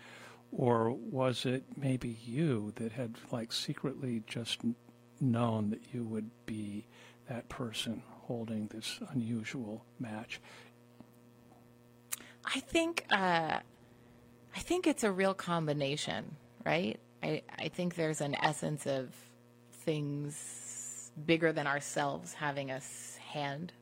[0.53, 4.61] Or was it maybe you that had like secretly just
[5.21, 6.87] known that you would be
[7.29, 10.41] that person holding this unusual match?
[12.45, 13.59] I think uh,
[14.57, 16.99] I think it's a real combination, right?
[17.23, 19.09] I, I think there's an essence of
[19.87, 22.81] things bigger than ourselves having a
[23.31, 23.73] hand,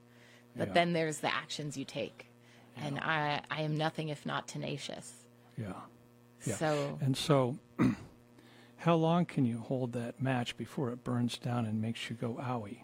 [0.55, 0.75] but yeah.
[0.75, 2.27] then there's the actions you take,
[2.77, 2.87] yeah.
[2.87, 5.13] and I I am nothing if not tenacious.
[5.59, 5.73] Yeah.
[6.45, 6.55] yeah.
[6.55, 7.59] So and so.
[8.77, 12.35] How long can you hold that match before it burns down and makes you go
[12.35, 12.81] owie?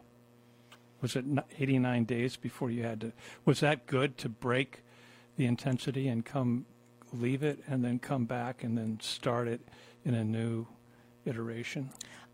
[1.02, 1.26] Was it
[1.58, 3.12] 89 days before you had to?
[3.44, 4.82] Was that good to break
[5.36, 6.64] the intensity and come
[7.12, 9.60] leave it and then come back and then start it
[10.02, 10.66] in a new
[11.26, 11.90] iteration?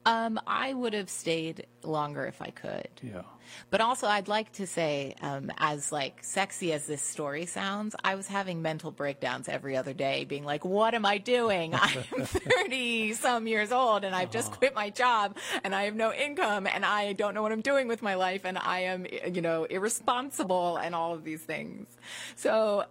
[0.07, 2.89] Um, I would have stayed longer if I could.
[3.03, 3.23] Yeah.
[3.71, 8.15] But also, I'd like to say, um, as like sexy as this story sounds, I
[8.15, 11.75] was having mental breakdowns every other day, being like, "What am I doing?
[11.75, 16.13] I'm 30 some years old, and I've just quit my job, and I have no
[16.13, 19.41] income, and I don't know what I'm doing with my life, and I am, you
[19.41, 21.89] know, irresponsible, and all of these things."
[22.37, 22.85] So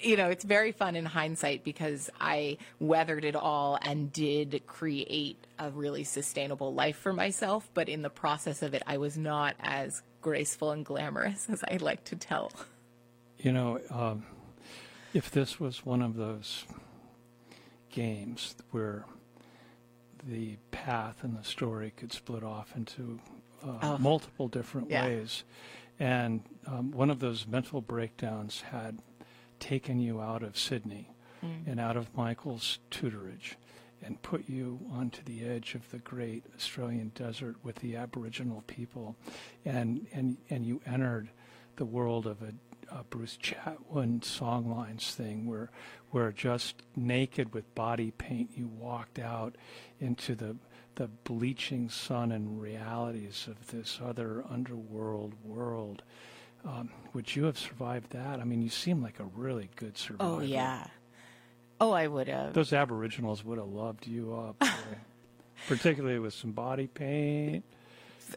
[0.00, 5.36] you know, it's very fun in hindsight because I weathered it all and did create
[5.58, 7.68] a really sustainable life for myself.
[7.74, 11.76] But in the process of it, I was not as graceful and glamorous as I
[11.78, 12.52] like to tell.
[13.38, 14.24] You know, um,
[15.14, 16.64] if this was one of those
[17.90, 19.04] games where
[20.26, 23.20] the path and the story could split off into
[23.64, 23.98] uh, Oh.
[23.98, 25.04] multiple different Yeah.
[25.06, 25.44] ways,
[25.98, 28.98] and um, one of those mental breakdowns had
[29.60, 31.68] taken you out of Sydney Mm.
[31.68, 33.54] and out of Michael's tutorage
[34.02, 39.14] and put you onto the edge of the great Australian desert with the Aboriginal people,
[39.64, 41.30] and and and you entered
[41.76, 42.54] the world of a,
[42.90, 45.70] a Bruce Chatwin songlines thing, where
[46.10, 49.54] where just naked with body paint you walked out
[50.00, 50.56] into the
[50.96, 56.02] the bleaching sun and realities of this other underworld world.
[56.64, 58.40] Um, would you have survived that?
[58.40, 60.30] I mean, you seem like a really good survivor.
[60.30, 60.86] Oh, yeah.
[61.80, 62.54] Oh, I would have.
[62.54, 64.62] Those Aboriginals would have loved you up,
[65.68, 67.64] particularly with some body paint.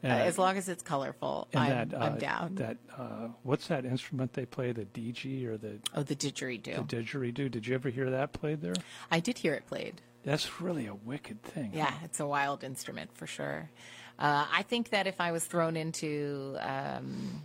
[0.03, 2.55] And, as long as it's colorful, I'm, that, uh, I'm down.
[2.55, 4.71] That uh, what's that instrument they play?
[4.71, 6.88] The DG or the, oh, the didgeridoo.
[6.88, 7.51] the didgeridoo?
[7.51, 8.75] Did you ever hear that played there?
[9.10, 10.01] I did hear it played.
[10.23, 11.71] That's really a wicked thing.
[11.73, 13.69] Yeah, it's a wild instrument for sure.
[14.17, 17.41] Uh, I think that if I was thrown into um,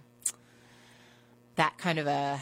[1.57, 2.41] that kind of a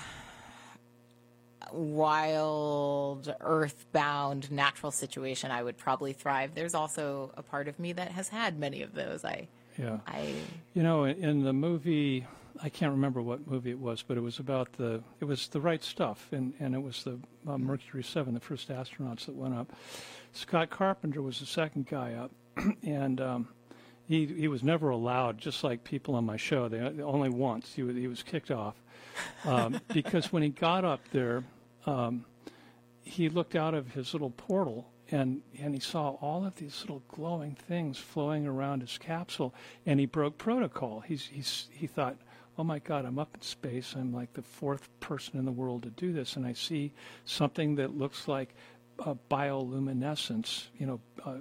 [1.73, 6.55] wild, earthbound, natural situation, I would probably thrive.
[6.55, 9.25] There's also a part of me that has had many of those.
[9.25, 9.49] I,
[9.79, 9.99] Yeah.
[10.07, 10.35] I,
[10.75, 12.27] You know, in, the movie,
[12.63, 15.61] I can't remember what movie it was, but it was about the it was the
[15.61, 19.55] right stuff, and and it was the uh, Mercury Seven, the first astronauts that went
[19.55, 19.73] up.
[20.33, 22.31] Scott Carpenter was the second guy up,
[22.85, 23.49] and um,
[24.07, 26.69] he he was never allowed, just like people on my show.
[26.69, 28.77] They only once he was, he was kicked off
[29.45, 31.45] um, because when he got up there,
[31.87, 32.25] um,
[33.03, 37.03] he looked out of his little portal and and he saw all of these little
[37.09, 39.55] glowing things flowing around his capsule
[39.87, 41.01] and he broke protocol.
[41.01, 42.17] He's he's he thought
[42.57, 43.95] oh my god i'm up in space.
[43.97, 46.37] I'm like the fourth person in the world to do this.
[46.37, 46.93] And i see
[47.25, 48.55] something that looks like
[48.99, 51.39] uh, bioluminescence you know uh,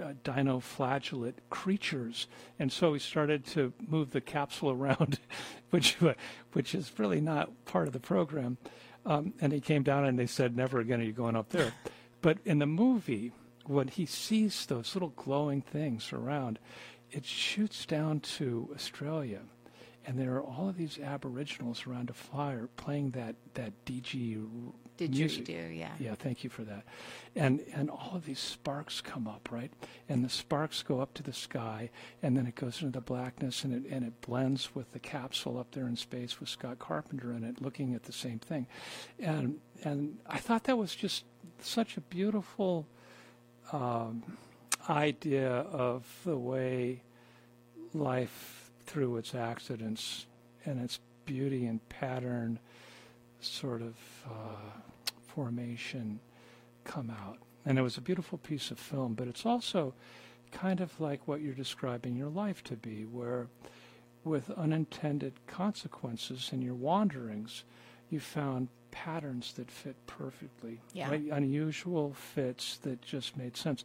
[0.00, 2.26] uh, dinoflagellate creatures,
[2.58, 5.18] and so he started to move the capsule around,
[5.70, 5.96] which
[6.52, 8.58] which is really not part of the program.
[9.04, 11.72] Um, and he came down and they said, "Never again are you going up there."
[12.20, 13.32] but in the movie,
[13.66, 16.58] when he sees those little glowing things around,
[17.10, 19.40] it shoots down to Australia,
[20.06, 24.46] and there are all of these Aboriginals around a fire playing that that DG
[25.08, 25.44] music.
[25.44, 25.92] didgeridoo, yeah.
[25.98, 26.84] Yeah, thank you for that.
[27.34, 29.70] And and all of these sparks come up, right?
[30.08, 31.90] And the sparks go up to the sky,
[32.22, 35.58] and then it goes into the blackness, and it and it blends with the capsule
[35.58, 38.66] up there in space with Scott Carpenter in it, looking at the same thing.
[39.18, 41.24] And and I thought that was just
[41.60, 42.86] such a beautiful
[43.72, 44.22] um,
[44.88, 47.02] idea of the way
[47.94, 50.26] life, through its accidents
[50.64, 52.58] and its beauty and pattern,
[53.44, 53.94] sort of
[54.26, 54.80] uh,
[55.26, 56.20] formation,
[56.84, 57.38] come out.
[57.64, 59.94] And it was a beautiful piece of film, but it's also
[60.50, 63.46] kind of like what you're describing your life to be, where
[64.24, 67.64] with unintended consequences in your wanderings,
[68.10, 70.80] you found patterns that fit perfectly.
[70.92, 71.10] Yeah.
[71.10, 71.24] Right?
[71.30, 73.84] Unusual fits that just made sense.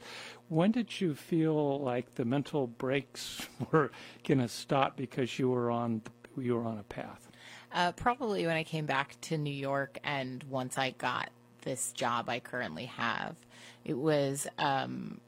[0.50, 3.92] When did you feel like the mental breaks were
[4.28, 6.02] going to stop because you were on
[6.38, 7.27] you were on a path?
[7.72, 11.30] Uh, probably when I came back to New York and once I got
[11.62, 13.36] this job I currently have,
[13.84, 15.20] it was um,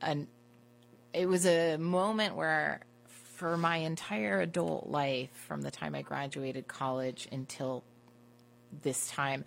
[0.00, 0.26] an
[1.12, 6.66] it was a moment where for my entire adult life, from the time I graduated
[6.66, 7.84] college until
[8.82, 9.44] this time,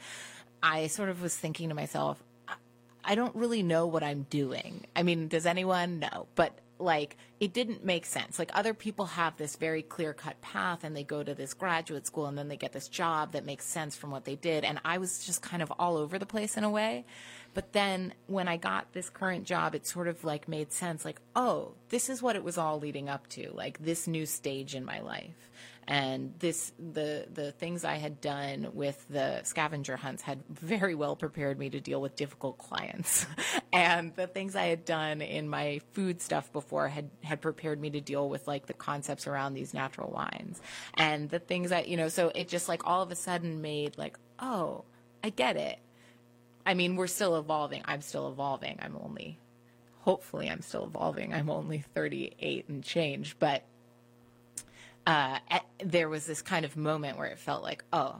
[0.64, 2.56] I sort of was thinking to myself, I-
[3.04, 4.86] I don't really know what I'm doing.
[4.96, 6.28] I mean, does anyone know?
[6.36, 8.39] But like, it didn't make sense.
[8.39, 12.06] Like, other people have this very clear cut path and they go to this graduate
[12.06, 14.64] school and then they get this job that makes sense from what they did.
[14.64, 17.06] And I was just kind of all over the place in a way.
[17.53, 21.20] But then when I got this current job, it sort of like made sense like,
[21.36, 24.86] oh, this is what it was all leading up to, like this new stage in
[24.86, 25.49] my life.
[25.88, 31.16] And this the the things I had done with the scavenger hunts had very well
[31.16, 33.26] prepared me to deal with difficult clients,
[33.74, 37.90] and the things I had done in my food stuff before had had prepared me
[37.92, 40.62] to deal with like the concepts around these natural wines,
[40.96, 42.10] and the things that you know.
[42.10, 44.86] So it just like all of a sudden made like oh
[45.24, 45.80] I get it.
[46.66, 47.82] I mean, we're still evolving.
[47.86, 48.80] I'm still evolving.
[48.82, 49.40] I'm only,
[50.00, 51.34] hopefully, I'm still evolving.
[51.34, 53.38] I'm only 38 and change.
[53.40, 53.64] But
[55.06, 58.18] uh, at, there was this kind of moment where it felt like, oh,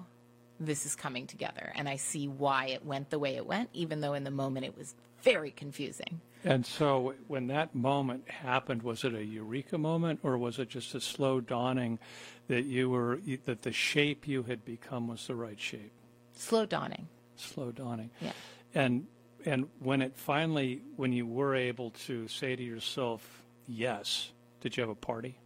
[0.60, 1.72] this is coming together.
[1.76, 4.66] And I see why it went the way it went, even though in the moment
[4.66, 6.22] it was very confusing.
[6.44, 10.96] And so, when that moment happened, was it a eureka moment, or was it just
[10.96, 12.00] a slow dawning
[12.48, 15.92] that you were that the shape you had become was the right shape?
[16.34, 17.08] Slow dawning.
[17.36, 18.10] Slow dawning.
[18.20, 18.32] Yeah.
[18.74, 19.06] And
[19.46, 24.82] and when it finally, when you were able to say to yourself, yes, did you
[24.82, 25.38] have a party?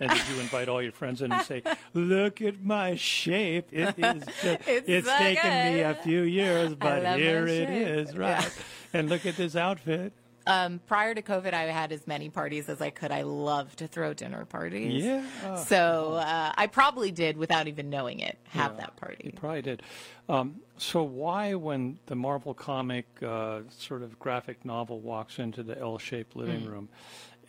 [0.00, 1.62] And did you invite all your friends in and say,
[1.94, 3.68] "Look at my shape!
[3.72, 7.58] It is just, It's it's, so taken me a few years, but here it is,
[7.58, 8.50] it shape." is, right?
[8.92, 10.12] And look at this outfit.
[10.46, 13.12] Um, prior to COVID, I had as many parties as I could.
[13.12, 15.04] I love to throw dinner parties.
[15.04, 15.24] Yeah.
[15.56, 19.22] So uh, I probably did, without even knowing it, have Yeah, that party.
[19.26, 19.82] You probably did.
[20.28, 25.78] Um, so why, when the Marvel comic uh, sort of graphic novel walks into the
[25.78, 26.88] L-shaped living room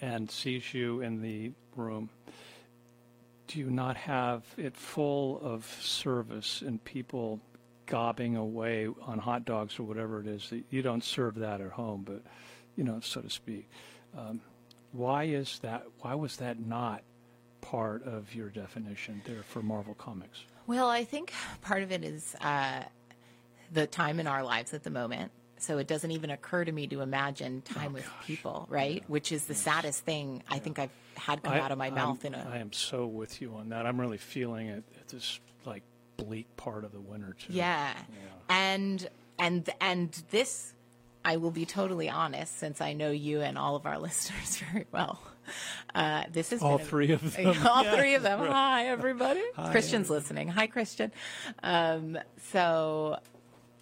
[0.01, 2.09] and sees you in the room,
[3.53, 7.39] do you not have it full of service and people
[7.85, 10.49] gobbing away on hot dogs or whatever it is?
[10.49, 12.23] That you don't serve that at home, but
[12.75, 13.69] you know, so to speak.
[14.17, 14.41] Um,
[14.91, 15.83] why is that?
[15.99, 17.03] Why was that not
[17.61, 20.45] part of your definition there for Marvel Comics?
[20.65, 21.31] Well, I think
[21.61, 22.81] part of it is uh,
[23.71, 25.31] the time in our lives at the moment.
[25.59, 29.03] So it doesn't even occur to me to imagine time with people, right?
[29.07, 32.25] Which is the saddest thing I think I've had come out of my I'm- mouth
[32.25, 33.85] in a I am so with you on that.
[33.85, 35.83] I'm really feeling it at this like
[36.17, 37.53] bleak part of the winter too.
[37.53, 37.93] Yeah.
[38.49, 39.07] And
[39.39, 40.73] and and this
[41.25, 44.85] I will be totally honest since I know you and all of our listeners very
[44.91, 45.19] well.
[45.95, 47.57] Uh, this is All three of them.
[47.65, 48.39] all three of them.
[48.39, 49.41] Hi everybody.
[49.55, 50.47] Hi, Christian's listening.
[50.49, 51.11] Hi Christian.
[51.61, 52.17] Um,
[52.51, 53.17] so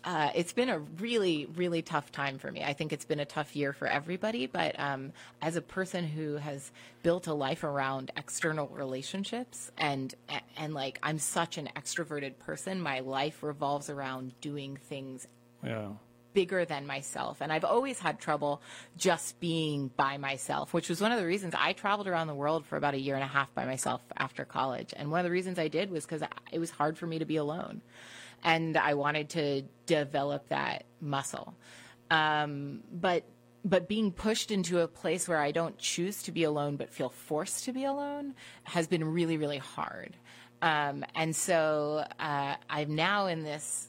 [0.04, 2.64] uh, it's been a really, really tough time for me.
[2.64, 6.38] I think it's been a tough year for everybody, but um, as a person who
[6.38, 6.72] has
[7.04, 10.14] built a life around external relationships and
[10.58, 15.28] and like I'm such an extroverted person, my life revolves around doing things
[15.64, 15.90] Yeah.
[16.34, 17.42] bigger than myself.
[17.42, 18.62] And I've always had trouble
[18.98, 22.66] just being by myself, which was one of the reasons I traveled around the world
[22.66, 24.94] for about a year and a half by myself after college.
[24.96, 27.26] And one of the reasons I did was because it was hard for me to
[27.26, 27.82] be alone.
[28.44, 31.56] And I wanted to develop that muscle.
[32.10, 33.24] Um, but
[33.64, 37.10] but being pushed into a place where I don't choose to be alone but feel
[37.10, 38.34] forced to be alone
[38.64, 40.18] has been really, really hard.
[40.64, 43.88] Um, and so uh, I'm now in this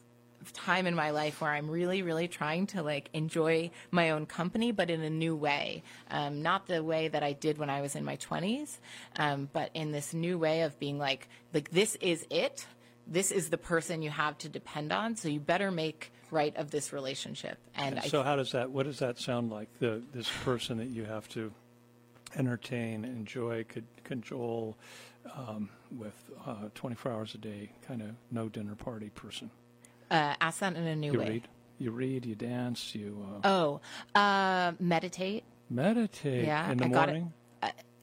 [0.53, 4.73] time in my life where I'm really, really trying to like enjoy my own company,
[4.73, 5.83] but in a new way.
[6.11, 8.79] Um, not the way that I did when I was in my 20s,
[9.17, 12.67] um, but in this new way of being like, like this is it.
[13.07, 15.17] This is the person you have to depend on.
[15.17, 17.59] So you better make right of this relationship.
[17.75, 18.71] And I So how does that?
[18.71, 19.69] What does that sound like?
[19.81, 21.53] The this person that you have to
[22.37, 24.77] entertain, enjoy, could cajole
[25.37, 26.15] um, with
[26.47, 29.51] uh, 24 hours a day, kind of no dinner party person.
[30.11, 31.29] uh, ask that in a new You way.
[31.29, 31.49] read,
[31.79, 33.49] you read, you dance, you uh,
[34.15, 35.45] Oh, uh, meditate.
[35.69, 37.25] meditate Yeah, in the I got it.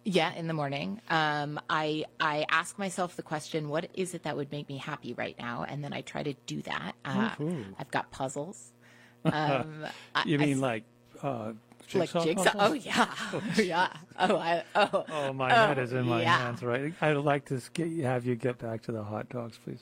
[0.06, 1.02] Yeah, in the morning.
[1.10, 5.14] Um, I I ask myself the question, what is it that would make me happy
[5.14, 5.66] right now?
[5.68, 6.93] And then I try to do that.
[7.06, 7.66] Uh, Ooh.
[7.78, 8.72] I've got puzzles.
[9.26, 9.86] Um,
[10.26, 10.84] You I mean s- like
[11.22, 11.52] uh,
[11.93, 12.24] like jigsaw?
[12.24, 12.43] jigsaw?
[12.45, 12.56] puzzles?
[12.72, 13.14] Oh yeah,
[13.62, 13.89] yeah.
[14.18, 16.38] Oh, I, oh, Oh, my Oh, head is in my yeah.
[16.38, 16.93] hands, right?
[17.02, 19.82] I'd like to get, have you get back to the hot dogs, please.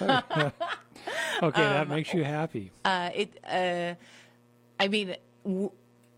[1.42, 2.70] okay, that makes you happy.
[2.84, 3.38] Uh, it.
[3.44, 3.94] Uh,
[4.80, 5.14] I mean,
[5.44, 5.70] w-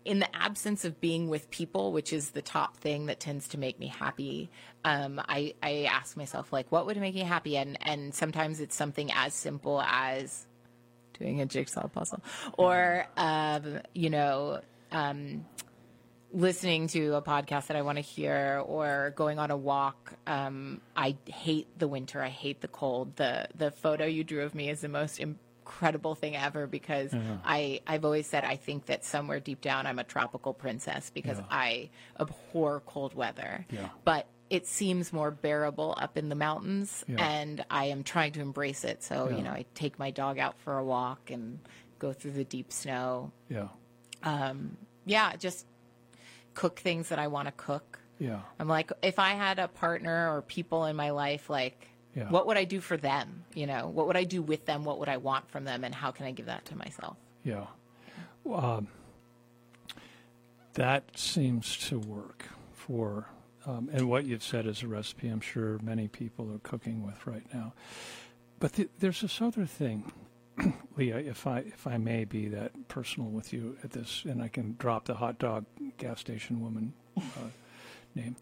[0.05, 3.57] in the absence of being with people, which is the top thing that tends to
[3.57, 4.49] make me happy,
[4.83, 7.57] um, I, I ask myself like, what would make me happy?
[7.57, 10.45] And and sometimes it's something as simple as
[11.17, 12.23] doing a jigsaw puzzle,
[12.57, 14.61] or um, you know.
[14.91, 15.45] Um,
[16.33, 20.13] listening to a podcast that I want to hear or going on a walk.
[20.25, 22.21] Um, I hate the winter.
[22.21, 23.15] I hate the cold.
[23.17, 25.19] The the photo you drew of me is the most
[25.71, 27.13] incredible thing ever because
[27.45, 31.37] I I've always said I think that somewhere deep down I'm a tropical princess because
[31.37, 31.45] Yeah.
[31.49, 33.65] I abhor cold weather.
[33.71, 33.89] Yeah.
[34.03, 37.23] But it seems more bearable up in the mountains Yeah.
[37.25, 39.01] and I am trying to embrace it.
[39.01, 39.37] So, Yeah.
[39.37, 41.59] you know, I take my dog out for a walk and
[41.99, 43.69] go through the deep snow Yeah.
[44.23, 45.65] Um, yeah, just
[46.53, 47.99] cook things that I want to cook.
[48.19, 48.41] Yeah.
[48.59, 52.29] I'm like, if I had a partner or people in my life, like, Yeah.
[52.29, 53.45] what would I do for them?
[53.53, 54.83] You know, what would I do with them?
[54.83, 55.83] What would I want from them?
[55.83, 57.15] And how can I give that to myself?
[57.43, 57.67] Yeah.
[58.51, 58.87] Um,
[60.73, 63.27] that seems to work for,
[63.65, 67.25] um, and what you've said is a recipe I'm sure many people are cooking with
[67.27, 67.73] right now.
[68.59, 70.11] But th- there's this other thing,
[70.97, 74.47] Leah, if I if I may be that personal with you at this, and I
[74.47, 75.65] can drop the hot dog
[75.97, 77.49] gas station woman uh,
[78.15, 78.35] name.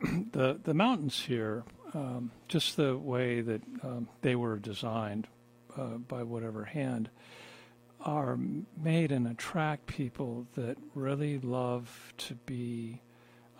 [0.32, 1.64] the the mountains here,
[1.94, 5.26] um, just the way that um, they were designed
[5.76, 7.08] uh, by whatever hand,
[8.00, 8.38] are
[8.82, 13.00] made and attract people that really love to be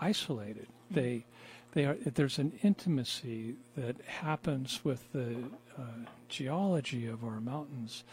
[0.00, 0.66] isolated.
[0.90, 1.24] They,
[1.72, 1.94] they are.
[1.94, 5.36] There's an intimacy that happens with the
[5.78, 8.04] uh, geology of our mountains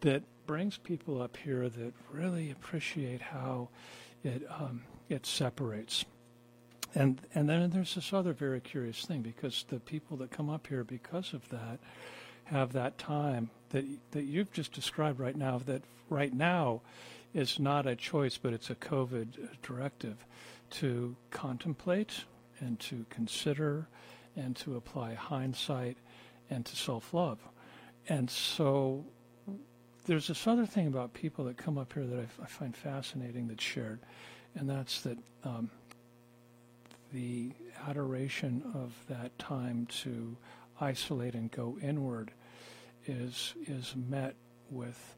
[0.00, 3.68] that brings people up here that really appreciate how
[4.24, 6.04] it um, it separates.
[6.94, 10.66] And and then there's this other very curious thing because the people that come up
[10.66, 11.78] here because of that
[12.44, 16.80] have that time that that you've just described right now that right now
[17.34, 19.26] is not a choice but it's a covid
[19.62, 20.16] directive
[20.70, 22.24] to contemplate
[22.60, 23.86] and to consider
[24.36, 25.96] and to apply hindsight
[26.50, 27.38] and to self-love.
[28.08, 29.04] And so
[30.06, 33.62] there's this other thing about people that come up here that I, find fascinating that's
[33.62, 34.00] shared
[34.54, 35.70] and that's that um,
[37.12, 37.52] the
[37.86, 40.36] adoration of that time to
[40.80, 42.30] isolate and go inward
[43.06, 44.34] is is met
[44.70, 45.16] with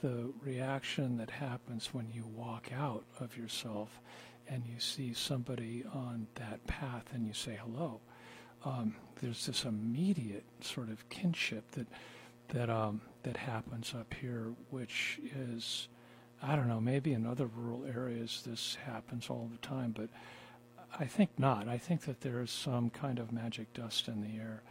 [0.00, 4.00] the reaction that happens when you walk out of yourself
[4.48, 8.00] and you see somebody on that path and you say hello.
[8.64, 11.86] Um, there's this immediate sort of kinship that
[12.48, 15.88] that um, that happens up here, which is
[16.42, 20.08] I don't know, maybe in other rural areas this happens all the time, but
[20.96, 21.68] I think not.
[21.68, 24.62] I think that there is some kind of magic dust in the air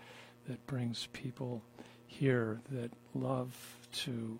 [0.48, 1.62] that brings people
[2.08, 3.56] here that love
[3.92, 4.40] to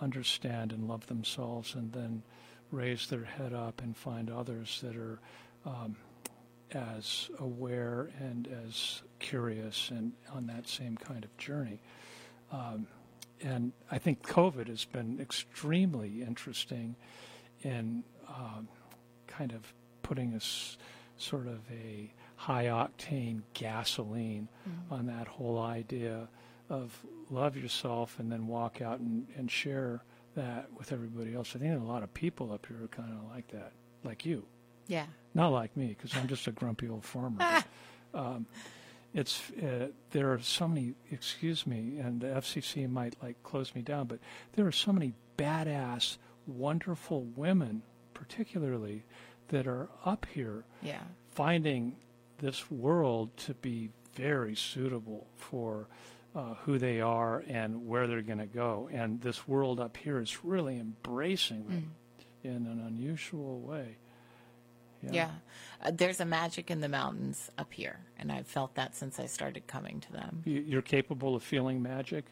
[0.00, 2.22] understand and love themselves and then
[2.70, 5.18] raise their head up and find others that are
[5.64, 5.96] um,
[6.72, 11.80] as aware and as curious and on that same kind of journey.
[12.50, 12.86] Um,
[13.42, 16.96] and I think COVID has been extremely interesting
[17.62, 18.68] in um,
[19.26, 20.76] kind of putting us
[21.22, 24.94] sort of a high octane gasoline Mm-hmm.
[24.94, 26.28] on that whole idea
[26.70, 26.96] of
[27.30, 30.02] love yourself and then walk out and, and share
[30.36, 31.54] that with everybody else.
[31.54, 33.72] I think a lot of people up here are kind of like that,
[34.04, 34.44] like you.
[34.86, 35.06] Yeah.
[35.34, 37.36] Not like me, because I'm just a grumpy old farmer.
[37.38, 37.64] but,
[38.18, 38.46] um,
[39.14, 40.94] it's uh, there are so many.
[41.10, 44.18] Excuse me, and the FCC might like close me down, but
[44.54, 46.16] there are so many badass,
[46.46, 47.82] wonderful women,
[48.14, 49.04] particularly,
[49.52, 51.02] that are up here Yeah.
[51.30, 51.94] finding
[52.38, 55.86] this world to be very suitable for
[56.34, 58.88] uh, who they are and where they're going to go.
[58.92, 61.92] And this world up here is really embracing them
[62.42, 63.96] in an unusual way.
[65.02, 65.30] Yeah.
[65.82, 69.26] Uh, there's a magic in the mountains up here, and I've felt that since I
[69.26, 70.42] started coming to them.
[70.46, 72.24] You- You're capable of feeling magic.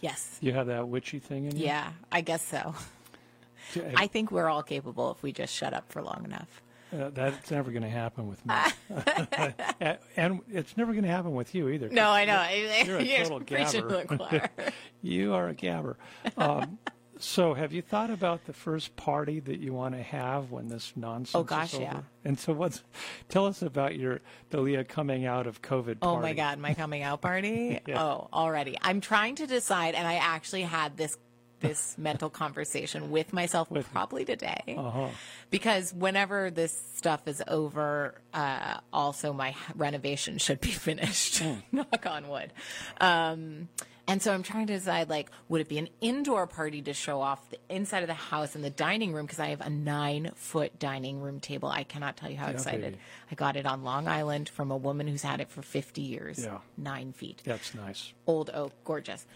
[0.00, 0.38] Yes.
[0.40, 1.66] You have that witchy thing in you.
[1.66, 2.74] Yeah, I guess so.
[3.96, 6.60] I think we're all capable if we just shut up for long enough.
[6.94, 8.54] Uh, that's never going to happen with me,
[10.16, 11.88] and, it's never going to happen with you either.
[11.88, 12.46] No, I know.
[12.84, 14.72] You're a total gabber.
[15.02, 15.96] You are a gabber.
[16.36, 16.78] Um,
[17.18, 20.92] so, have you thought about the first party that you want to have when this
[20.94, 21.84] nonsense Oh, gosh, is over?
[21.84, 22.00] yeah.
[22.24, 22.82] And so, what's?
[23.28, 24.20] Tell us about your
[24.52, 25.98] Leah coming out of COVID.
[26.02, 27.80] Oh my God, my coming out party.
[27.86, 28.02] Yeah.
[28.02, 28.76] Oh, already.
[28.82, 31.16] I'm trying to decide, and I actually had this
[31.64, 34.76] this mental conversation with myself With- probably today.
[34.78, 35.08] Uh-huh.
[35.50, 41.38] Because whenever this stuff is over, uh, also my renovation should be finished.
[41.38, 41.54] Hmm.
[41.72, 42.52] Knock on wood.
[43.00, 43.68] Um,
[44.06, 47.22] and so I'm trying to decide, like, would it be an indoor party to show
[47.22, 49.24] off the inside of the house and the dining room?
[49.24, 51.70] Because I have a nine foot dining room table.
[51.70, 52.82] I cannot tell you how excited.
[52.82, 52.98] baby.
[53.30, 56.44] I got it on Long Island from a woman who's had it for 50 years.
[56.44, 56.58] Yeah.
[56.76, 57.40] Nine feet.
[57.44, 58.12] That's nice.
[58.26, 59.26] Old oak, gorgeous.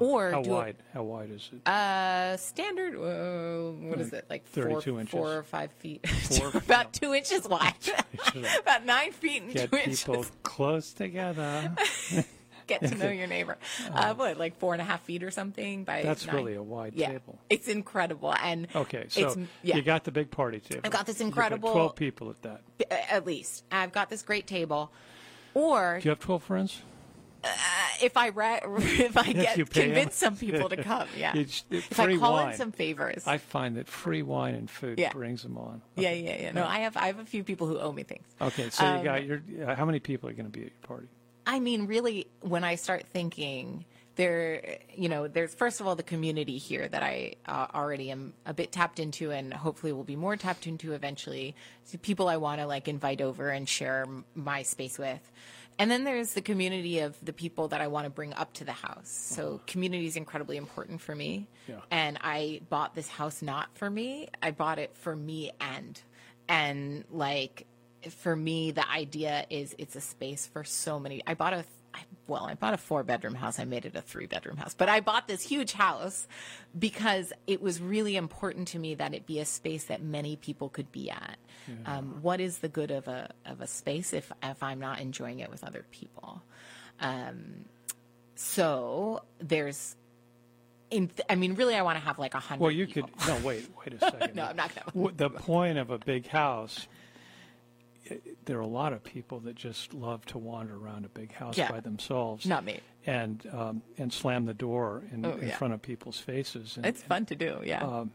[0.00, 0.76] Or How wide?
[0.92, 1.68] How wide is it?
[1.68, 5.10] Uh, standard, uh, what is it, like four, 32 inches.
[5.12, 6.06] four or five feet?
[6.08, 6.50] Four?
[6.54, 7.74] About two inches wide.
[8.60, 10.32] About nine feet and Get two people inches.
[10.42, 11.74] close together.
[12.66, 13.56] Get to know your neighbor.
[13.92, 15.84] Uh, what, like four and a half feet or something?
[15.84, 16.36] By That's nine?
[16.36, 17.12] really a wide yeah.
[17.12, 17.38] table.
[17.48, 20.82] It's incredible, and Okay, so yeah, you got the big party table.
[20.84, 22.60] I've got this incredible- Twelve people at that.
[23.10, 24.92] at least I've got this great table.
[25.54, 26.82] Or Do you have twelve friends?
[28.02, 29.66] If I re- if I get pay 'em.
[29.66, 31.36] convince some people to come, yeah.
[31.36, 32.50] It's- if I call wine.
[32.52, 33.26] in some favors.
[33.26, 35.12] I find that free wine and food Yeah.
[35.12, 35.82] brings them on.
[35.96, 36.52] yeah, yeah, yeah.
[36.52, 38.26] No, I have I have a few people who owe me things.
[38.40, 39.42] Okay, so Um, you got your.
[39.66, 41.08] Uh, how many people are going to be at your party?
[41.46, 43.84] I mean, really, when I start thinking,
[44.16, 48.34] there, you know, there's first of all the community here that I uh, already am
[48.44, 51.54] a bit tapped into, and hopefully will be more tapped into eventually.
[51.84, 55.20] So people I want to like invite over and share m- my space with.
[55.78, 58.64] And then there's the community of the people that I want to bring up to
[58.64, 59.08] the house.
[59.08, 59.58] So uh-huh.
[59.66, 61.48] community is incredibly important for me.
[61.68, 61.76] Yeah.
[61.90, 64.28] And I bought this house not for me.
[64.42, 66.00] I bought it for me and
[66.48, 67.66] and like
[68.10, 71.64] for me the idea is it's a space for so many i bought a
[71.94, 74.74] I- well i bought a four bedroom house i made it a three bedroom house
[74.74, 76.26] but i bought this huge house
[76.78, 80.68] because it was really important to me that it be a space that many people
[80.68, 81.38] could be at
[81.86, 85.40] um, what is the good of a of a space if if i'm not enjoying
[85.40, 86.42] it with other people
[87.00, 87.64] um,
[88.34, 89.96] so there's
[90.90, 93.04] in th- i mean really i want to have like a hundred Well, you could.
[93.26, 94.34] No, wait, wait a second.
[94.34, 96.86] no i'm not gonna The point of a big house.
[98.10, 101.32] I- There are a lot of people that just love to wander around a big
[101.32, 101.70] house Yeah.
[101.70, 102.46] by themselves.
[102.46, 102.80] Not me.
[103.06, 105.56] And um, and slam the door in, Oh, in yeah.
[105.56, 106.76] front of people's faces.
[106.76, 108.10] And, it's fun to do yeah um,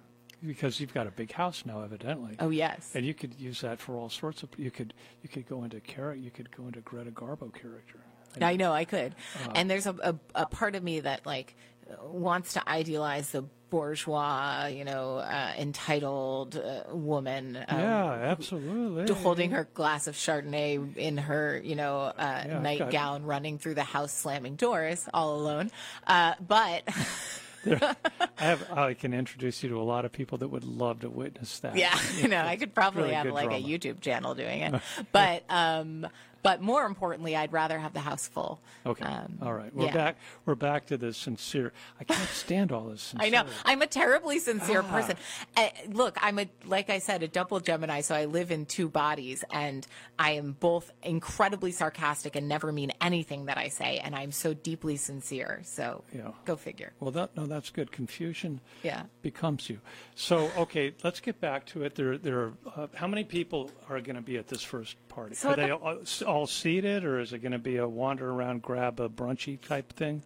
[0.45, 2.35] because you've got a big house now, evidently.
[2.39, 4.49] oh yes And you could use that for all sorts of.
[4.57, 6.19] You could you could go into character.
[6.21, 7.99] You could go into Greta Garbo character.
[8.41, 9.51] I know I could, Uh-huh.
[9.55, 11.55] and there's a, a a part of me that like
[12.03, 17.57] wants to idealize the bourgeois, you know, uh, entitled uh, woman.
[17.67, 19.13] Um, yeah, absolutely.
[19.15, 23.83] Holding her glass of Chardonnay in her, you know, uh, got- nightgown, running through the
[23.83, 25.71] house, slamming doors, all alone.
[26.05, 26.83] Uh, but
[27.65, 27.95] I
[28.35, 28.71] have.
[28.71, 31.75] I can introduce you to a lot of people that would love to witness that.
[31.77, 33.65] yeah, you know, I could probably Really have like drama.
[33.65, 34.81] a YouTube channel doing it.
[35.11, 36.05] but um,
[36.43, 38.61] but more importantly, I'd rather have the house full.
[38.85, 39.03] Okay.
[39.05, 39.73] Um, all right.
[39.73, 39.93] We're yeah.
[39.93, 40.17] back.
[40.45, 41.73] We're back to the sincere.
[41.99, 43.13] I can't stand all this.
[43.19, 43.45] I know.
[43.65, 44.91] I'm a terribly sincere Ah.
[44.91, 45.15] person.
[45.57, 48.89] Uh, look, I'm a like I said, a double Gemini, so I live in two
[48.89, 49.87] bodies, and
[50.19, 54.53] I am both incredibly sarcastic and never mean anything that I say, and I'm so
[54.53, 55.61] deeply sincere.
[55.63, 56.31] So Yeah.
[56.45, 56.93] go figure.
[56.99, 57.91] Well, that no, that's good.
[57.91, 59.03] Confusion Yeah.
[59.21, 59.79] becomes you.
[60.15, 61.95] So, okay, let's get back to it.
[61.95, 62.39] There, there.
[62.39, 65.35] Are, uh, how many people are going to be at this first party?
[65.35, 68.29] So are they the- all, all seated, or is it going to be a wander
[68.29, 70.23] around, grab a brunchy type thing?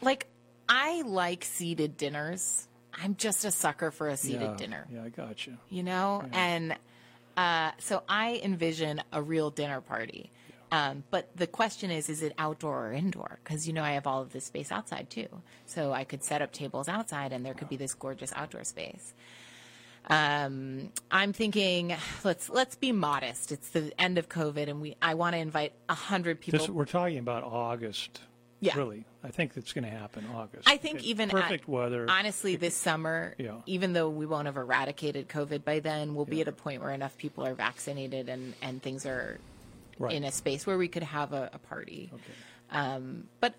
[0.00, 0.26] Like
[0.68, 2.66] I like seated dinners.
[2.94, 4.56] I'm just a sucker for a seated yeah.
[4.56, 4.86] dinner.
[4.90, 5.58] Yeah, I got you.
[5.68, 6.76] you know and
[7.36, 10.30] uh, so i envision a real dinner party
[10.72, 14.06] um, but the question is is it outdoor or indoor because you know i have
[14.06, 15.28] all of this space outside too
[15.64, 19.14] so i could set up tables outside and there could be this gorgeous outdoor space
[20.08, 21.94] um, i'm thinking
[22.24, 25.72] let's let's be modest it's the end of covid and we i want to invite
[25.88, 28.20] a hundred people This, we're talking about August.
[28.62, 28.76] Yeah.
[28.76, 30.68] Really, I think it's going to happen August.
[30.68, 32.04] I think even perfect at, weather.
[32.10, 33.54] Honestly, this summer, Yeah.
[33.64, 36.92] even though we won't have eradicated COVID by then, we'll be at a point where
[36.92, 39.38] enough people are vaccinated and, and things are
[39.98, 40.12] Right.
[40.12, 42.10] in a space where we could have a, a party.
[42.12, 42.22] Okay.
[42.70, 43.54] Um, but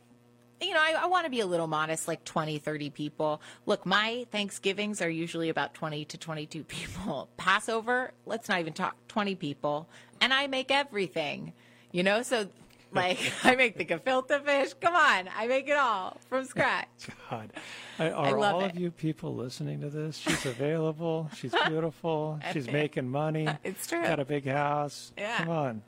[0.62, 3.42] you know, I, I want to be a little modest, like 20, 30 people.
[3.66, 7.30] Look, my Thanksgivings are usually about 20 to 22 people.
[7.38, 9.88] Passover, let's not even talk 20 people.
[10.20, 11.54] And I make everything,
[11.92, 12.22] you know?
[12.22, 12.48] So,
[12.94, 14.74] like, I make the gefilte fish.
[14.80, 16.88] Come on, I make it all from scratch.
[17.30, 17.52] God,
[17.98, 18.72] I, are love all it.
[18.74, 20.18] of you people listening to this?
[20.18, 21.30] She's available.
[21.36, 22.40] She's beautiful.
[22.52, 23.48] She's making money.
[23.64, 24.04] It's true.
[24.04, 25.14] Got a big house.
[25.18, 25.38] Yeah.
[25.38, 25.82] Come on.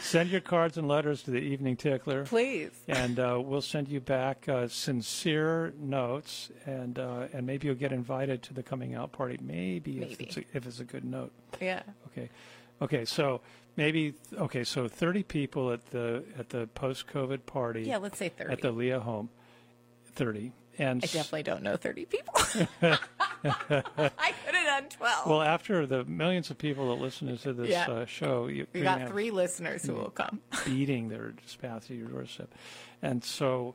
[0.00, 2.24] Send your cards and letters to the Evening Tickler.
[2.24, 2.70] Please.
[2.86, 7.92] And uh, we'll send you back uh, sincere notes, and uh, and maybe you'll get
[7.92, 9.38] invited to the coming out party.
[9.40, 11.32] Maybe, if it's a, if it's a good note.
[11.60, 11.82] Yeah.
[12.08, 12.30] Okay,
[12.82, 13.04] okay.
[13.04, 13.40] So
[13.76, 14.64] maybe okay.
[14.64, 17.82] So thirty people at the at the post COVID party.
[17.82, 18.52] Yeah, let's say 30.
[18.52, 19.30] at the Leah home.
[20.12, 22.34] Thirty and I definitely don't know 30 people.
[23.44, 25.26] I could have done 12.
[25.26, 27.86] well after the millions of people that listen to this Yeah.
[27.88, 30.40] uh, show, you, we got three listeners who will come.
[30.64, 32.52] beating their path to your doorstep,
[33.02, 33.74] and so.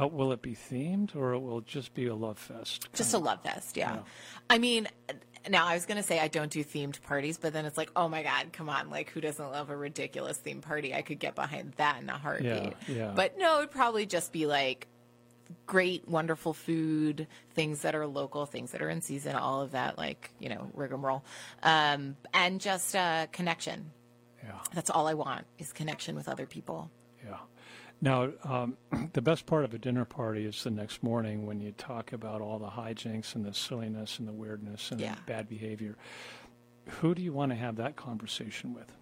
[0.00, 2.86] Uh, will it be themed or it will just be a love fest?
[2.94, 3.94] Just a love fest, yeah.
[3.94, 4.00] Yeah.
[4.48, 4.86] I mean,
[5.48, 7.90] now I was going to say I don't do themed parties, but then it's like,
[7.96, 8.88] oh my God, come on.
[8.88, 10.94] Like, who doesn't love a ridiculous themed party?
[10.94, 12.74] I could get behind that in a heartbeat.
[12.86, 13.10] yeah.
[13.16, 14.86] But no, it'd probably just be like
[15.66, 19.98] great, wonderful food, things that are local, things that are in season, all of that,
[19.98, 21.24] like, you know, rigmarole.
[21.62, 23.90] Um, and just uh, connection.
[24.42, 24.58] Yeah.
[24.74, 26.90] That's all I want is connection with other people.
[27.24, 27.36] Yeah.
[28.00, 28.76] Now, um,
[29.12, 32.40] the best part of a dinner party is the next morning when you talk about
[32.40, 35.14] all the hijinks and the silliness and the weirdness and Yeah.
[35.14, 35.96] the bad behavior.
[37.00, 38.92] Who do you want to have that conversation with?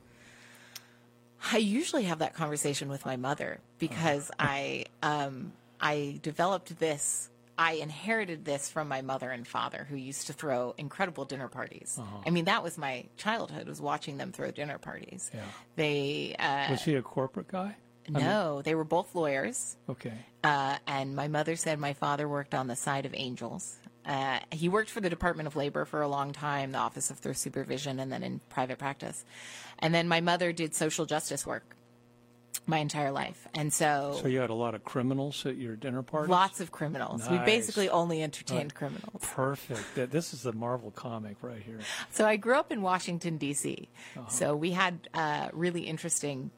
[1.53, 7.31] I usually have that conversation with my mother because I um, I developed this.
[7.57, 11.99] I inherited this from my mother and father, who used to throw incredible dinner parties.
[12.25, 15.29] I mean, that was my childhood was watching them throw dinner parties.
[15.35, 15.41] Yeah.
[15.75, 17.75] They uh, Was he a corporate guy?
[18.09, 19.77] no, they were both lawyers.
[19.89, 20.15] Okay.
[20.43, 23.77] Uh, and my mother said my father worked on the side of Angels.
[24.07, 27.19] Uh, he worked for the Department of Labor for a long time, the Office of
[27.19, 29.25] Thrift Supervision, and then in private practice.
[29.81, 31.77] And then my mother did social justice work
[32.69, 33.49] my entire life.
[33.55, 36.31] And so, So you had a lot of criminals at your dinner party?
[36.31, 37.29] lots of criminals.
[37.31, 39.23] We basically only entertained criminals.
[39.23, 40.13] Perfect.
[40.13, 41.79] This is the Marvel comic right here.
[42.11, 43.89] So I grew up in Washington, D.C.
[44.17, 44.29] Uh-huh.
[44.29, 46.51] So we had uh, really interesting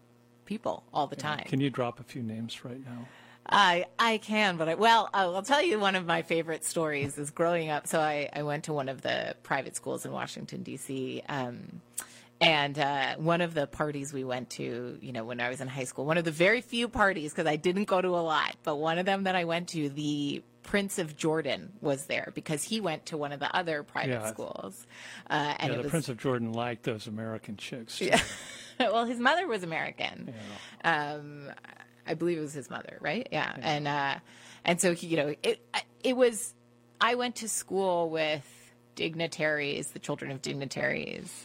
[0.44, 1.44] people all the time.
[1.46, 3.06] Can you drop a few names right now?
[3.52, 7.18] I I can, but I, well, I'll I'll tell you one of my favorite stories
[7.18, 7.86] is growing up.
[7.86, 11.22] So I, I went to one of the private schools in Washington D.C.
[11.28, 11.80] Um,
[12.40, 15.68] and uh, one of the parties we went to, you know, when I was in
[15.68, 18.56] high school, one of the very few parties because I didn't go to a lot,
[18.62, 22.62] but one of them that I went to, the Prince of Jordan was there because
[22.62, 24.26] he went to one of the other private Yeah.
[24.30, 24.86] schools,
[25.28, 28.00] uh, and yeah, the was Prince of Jordan liked those American chicks.
[28.00, 28.20] yeah.
[28.80, 30.32] well, his mother was American.
[30.84, 31.50] Um,
[32.06, 33.26] I believe it was his mother, right?
[33.32, 34.14] Yeah, and uh,
[34.64, 35.60] and so he, you know, it
[36.04, 36.54] it was.
[37.00, 38.46] I went to school with
[38.94, 41.44] dignitaries, the children of dignitaries.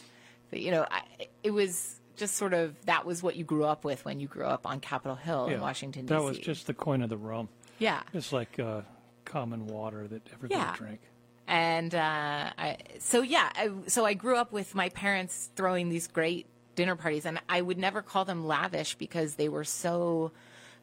[0.50, 1.02] But, you know, I,
[1.42, 4.44] it was just sort of that was what you grew up with when you grew
[4.46, 5.56] up on Capitol Hill Yeah.
[5.56, 6.14] in Washington D.C.
[6.14, 7.48] That was just the coin of the realm.
[7.78, 8.02] yeah.
[8.14, 8.82] It's like uh,
[9.24, 10.74] common water that everybody Yeah.
[10.76, 11.00] drank.
[11.46, 16.06] and uh, I, so yeah, I, so I grew up with my parents throwing these
[16.08, 20.32] great dinner parties, and I would never call them lavish because they were so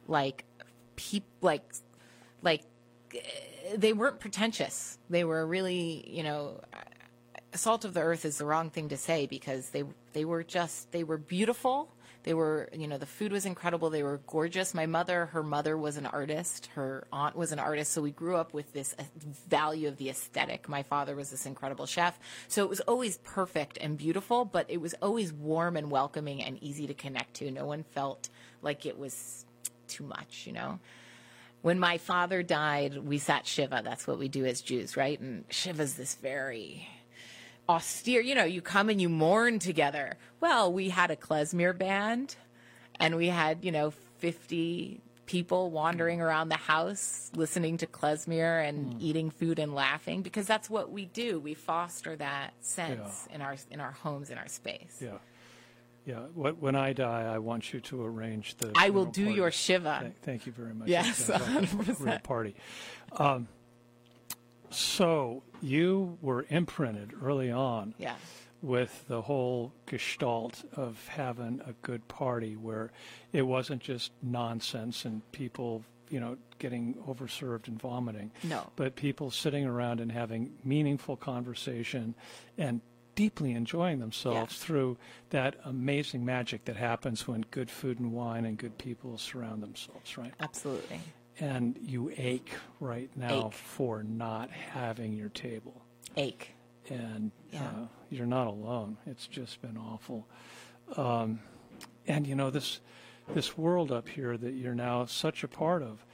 [0.07, 0.45] like
[0.95, 1.63] peop like
[2.43, 2.61] like
[3.77, 4.97] they weren't pretentious.
[5.09, 6.61] They were really, you know,
[7.55, 9.83] salt of the earth is the wrong thing to say because they
[10.13, 11.89] they were just they were beautiful.
[12.23, 13.89] They were, you know, the food was incredible.
[13.89, 14.73] They were gorgeous.
[14.73, 16.67] My mother, her mother was an artist.
[16.67, 17.91] Her aunt was an artist.
[17.91, 18.95] So we grew up with this
[19.49, 20.69] value of the aesthetic.
[20.69, 22.17] My father was this incredible chef.
[22.47, 26.63] So it was always perfect and beautiful, but it was always warm and welcoming and
[26.63, 27.51] easy to connect to.
[27.51, 28.29] No one felt
[28.61, 29.45] like it was
[29.89, 30.79] too much, you know?
[31.63, 33.81] when my father died, we sat Shiva.
[33.83, 35.17] That's what we do as Jews, right?
[35.17, 36.89] And Shiva's this very
[37.69, 40.17] austere, you know, you come and you mourn together.
[40.39, 42.35] Well, we had a klezmer band
[42.99, 49.01] and we had, you know, 50 people wandering around the house listening to klezmer and
[49.01, 51.39] eating food and laughing because that's what we do.
[51.39, 54.99] We foster that sense in our in our homes in our space.
[55.01, 55.17] Yeah.
[56.05, 56.19] Yeah.
[56.35, 58.73] When I die, I want you to arrange the.
[58.75, 59.37] I will do party.
[59.37, 59.99] your Shiva.
[60.01, 60.89] Thank, thank you very much.
[60.89, 61.99] Yes, That a 100%.
[62.05, 62.55] real party.
[63.13, 63.47] Um,
[64.69, 68.15] so you were imprinted early on Yeah.
[68.61, 72.91] with the whole gestalt of having a good party where
[73.31, 78.31] it wasn't just nonsense and people, you know, getting overserved and vomiting.
[78.43, 78.69] No.
[78.75, 82.15] But people sitting around and having meaningful conversation
[82.57, 82.81] and
[83.15, 84.65] deeply enjoying themselves Yeah.
[84.65, 84.97] through
[85.29, 90.17] that amazing magic that happens when good food and wine and good people surround themselves,
[90.17, 90.33] right?
[90.39, 90.99] Absolutely.
[91.39, 93.53] And you ache right now Ache.
[93.53, 95.81] for not having your table
[96.15, 96.51] Ache.
[96.89, 97.63] and Yeah.
[97.65, 98.97] uh, you're not alone.
[99.07, 100.27] It's just been awful.
[100.95, 101.39] Um,
[102.07, 102.81] and you know this
[103.33, 106.05] this world up here that you're now such a part of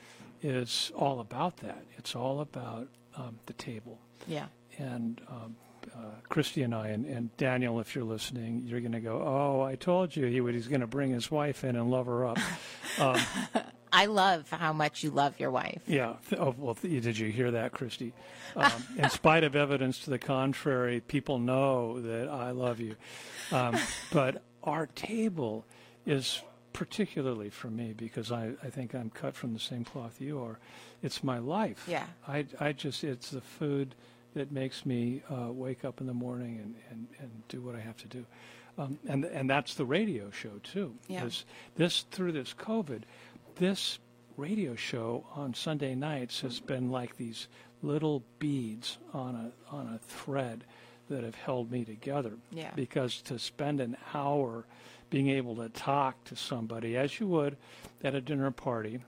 [0.42, 1.84] is all about that.
[1.98, 4.00] It's all about um, the table.
[4.28, 4.46] Yeah.
[4.78, 5.56] And um,
[5.96, 9.62] uh, Christy and I and, and Daniel, if you're listening, you're going to go, "Oh,
[9.64, 10.54] I told you he would.
[10.54, 12.38] He's going to bring his wife in and love her up."
[13.92, 15.82] I love how much you love your wife.
[15.88, 16.16] Yeah.
[16.38, 18.14] Oh, well, th- did you hear that, Christy?
[18.56, 22.96] Um, in spite of evidence to the contrary, people know that I love you.
[23.52, 23.78] Um,
[24.12, 25.66] but our table
[26.06, 26.42] is
[26.74, 30.60] particularly for me because I, I think I'm cut from the same cloth you are.
[31.02, 31.86] It's my life.
[31.88, 32.06] Yeah.
[32.28, 33.96] I, I just, it's the food
[34.36, 37.80] that makes me uh, wake up in the morning and, and, and do what I
[37.80, 38.26] have to do.
[38.78, 40.94] Um, and, and that's the radio show, too.
[41.08, 41.26] Yeah.
[41.26, 41.44] Is
[41.76, 43.02] this, through this COVID,
[43.60, 44.00] this
[44.38, 47.48] radio show on Sunday nights has been like these
[47.84, 50.64] little beads on a on a thread
[51.10, 52.34] that have held me together.
[52.52, 52.72] Yeah.
[52.76, 54.66] Because to spend an hour
[55.10, 57.58] being able to talk to somebody as you would
[58.04, 59.00] at a dinner party,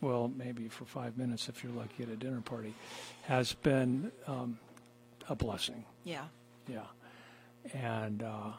[0.00, 2.74] well, maybe for five minutes if you're lucky at a dinner party,
[3.22, 4.58] has been um,
[5.28, 5.84] a blessing.
[6.04, 6.24] Yeah.
[6.66, 6.86] Yeah.
[7.74, 8.52] And uh,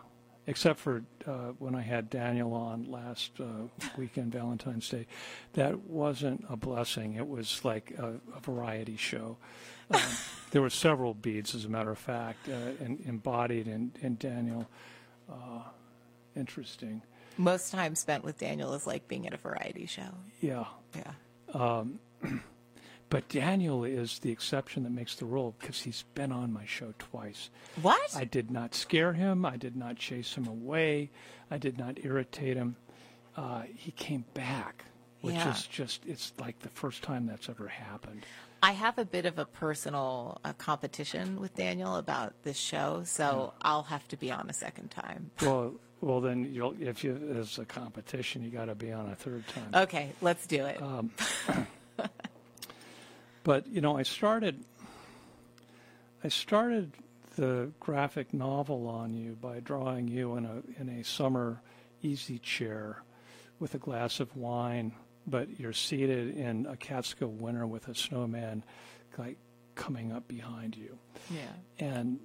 [0.48, 3.68] except for uh, when I had Daniel on last uh,
[3.98, 5.08] weekend, Valentine's Day,
[5.54, 7.14] that wasn't a blessing.
[7.16, 9.38] It was like a, a variety show.
[9.92, 10.02] Um,
[10.52, 14.68] there were several beads, as a matter of fact, uh, in, embodied in, in Daniel.
[15.32, 15.64] Uh,
[16.36, 17.02] interesting.
[17.38, 20.12] Most time spent with Daniel is like being at a variety show.
[20.40, 20.66] Yeah.
[20.96, 21.84] Yeah.
[23.12, 26.94] But Daniel is the exception that makes the rule because he's been on my show
[26.98, 27.50] twice.
[27.82, 28.16] What?
[28.16, 29.46] I did not scare him.
[29.46, 31.12] I did not chase him away.
[31.52, 32.78] I did not irritate him.
[33.36, 34.86] Uh, he came back,
[35.20, 35.52] which Yeah.
[35.52, 38.26] is just, it's like the first time that's ever happened.
[38.64, 43.52] I have a bit of a personal uh, competition with Daniel about this show, so
[43.62, 45.32] I'll have to be on a second time.
[45.42, 49.16] Well, well, then you'll, if you, there's a competition, you got to be on a
[49.16, 49.84] third time.
[49.84, 50.80] Okay, let's do it.
[53.44, 54.64] But you know, I started
[56.24, 56.94] I started
[57.36, 61.62] the graphic novel on you by drawing you in a in a summer
[62.02, 63.04] easy chair
[63.60, 64.92] with a glass of wine,
[65.28, 68.64] but you're seated in a Catskill winter with a snowman
[69.18, 69.38] like
[69.76, 70.98] coming up behind you.
[71.30, 71.42] yeah.
[71.80, 72.20] And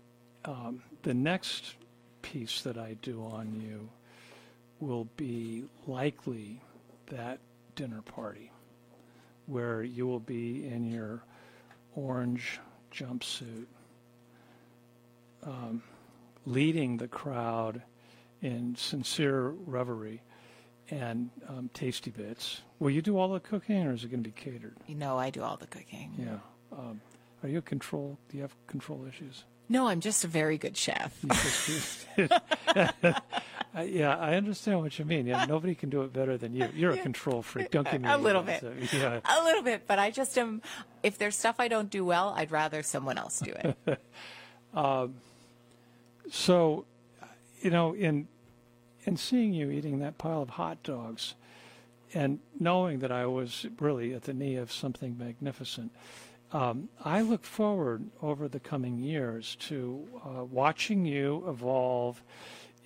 [0.45, 1.75] um, the next
[2.23, 3.89] piece that I do on you
[4.81, 6.61] will be likely
[7.09, 7.39] that
[7.75, 8.51] dinner party
[9.47, 11.23] where you will be in your
[11.95, 12.61] orange
[12.93, 13.67] jumpsuit
[15.45, 15.83] um,
[16.45, 17.83] leading the crowd
[18.43, 20.23] in sincere reverie
[20.91, 22.61] and um, tasty bits.
[22.79, 24.77] Will you do all the cooking or is it going to be catered?
[24.87, 26.13] You know, I do all the cooking.
[26.19, 26.39] Yeah.
[26.73, 27.01] Um,
[27.43, 28.19] are you a control?
[28.29, 29.45] Do you have control issues?
[29.69, 31.13] No, I'm just a very good chef.
[33.77, 35.27] Uh, yeah, I understand what you mean.
[35.27, 36.69] Yeah, nobody can do it better than you.
[36.75, 37.71] You're a control freak.
[37.71, 38.61] Don't give me A little bit.
[38.61, 39.21] So, yeah.
[39.25, 40.63] A little bit, but I just am.
[41.03, 44.01] If there's stuff I don't do well, I'd rather someone else do it.
[46.29, 46.85] So,
[47.61, 48.27] you know, in
[49.05, 51.35] in seeing you eating that pile of hot dogs,
[52.13, 55.93] and knowing that I was really at the knee of something magnificent,
[56.53, 62.23] um, I look forward over the coming years to uh, watching you evolve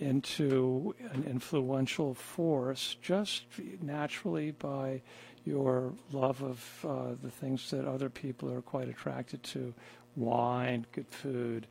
[0.00, 3.44] into an influential force just
[3.80, 5.02] naturally by
[5.44, 9.74] your love of uh, the things that other people are quite attracted to
[10.16, 11.66] wine, good food,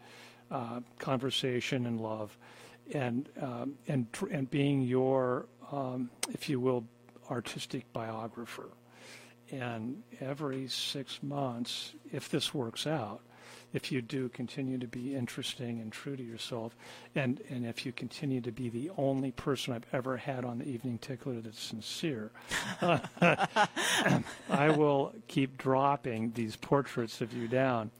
[0.51, 2.37] uh, conversation, and love.
[2.93, 6.85] And, um, and, and being your, um, if you will,
[7.29, 8.69] artistic biographer.
[9.51, 13.21] And every six months, if this works out,
[13.73, 16.75] if you do continue to be interesting and true to yourself,
[17.15, 20.65] and, and if you continue to be the only person I've ever had on the
[20.67, 22.31] Evening Tickler that's sincere,
[22.81, 27.91] I will keep dropping these portraits of you down.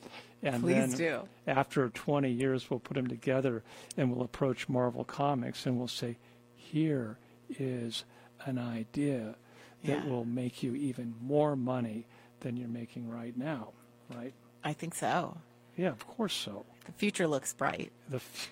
[0.42, 1.22] And Please then do.
[1.48, 3.62] after 20 years, we'll put them together
[3.98, 6.18] and we'll approach Marvel Comics and we'll say,
[6.56, 7.18] here
[7.58, 8.06] is
[8.46, 9.36] an idea
[9.84, 10.10] that Yeah.
[10.10, 12.06] will make you even more money
[12.40, 13.70] than you're making right now,
[14.16, 14.34] right?
[14.64, 15.38] I think so.
[15.80, 16.66] Yeah, of course so.
[16.88, 17.94] The future looks bright.
[18.10, 18.50] The, f-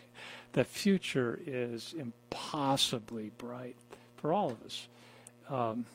[0.53, 3.75] the future is impossibly bright
[4.15, 4.88] for all of us.
[5.49, 5.86] Um,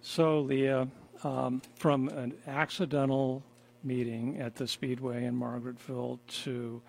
[0.00, 0.88] so, Leah,
[1.24, 3.42] um, from an accidental
[3.84, 6.80] meeting at the Speedway in Margaretville to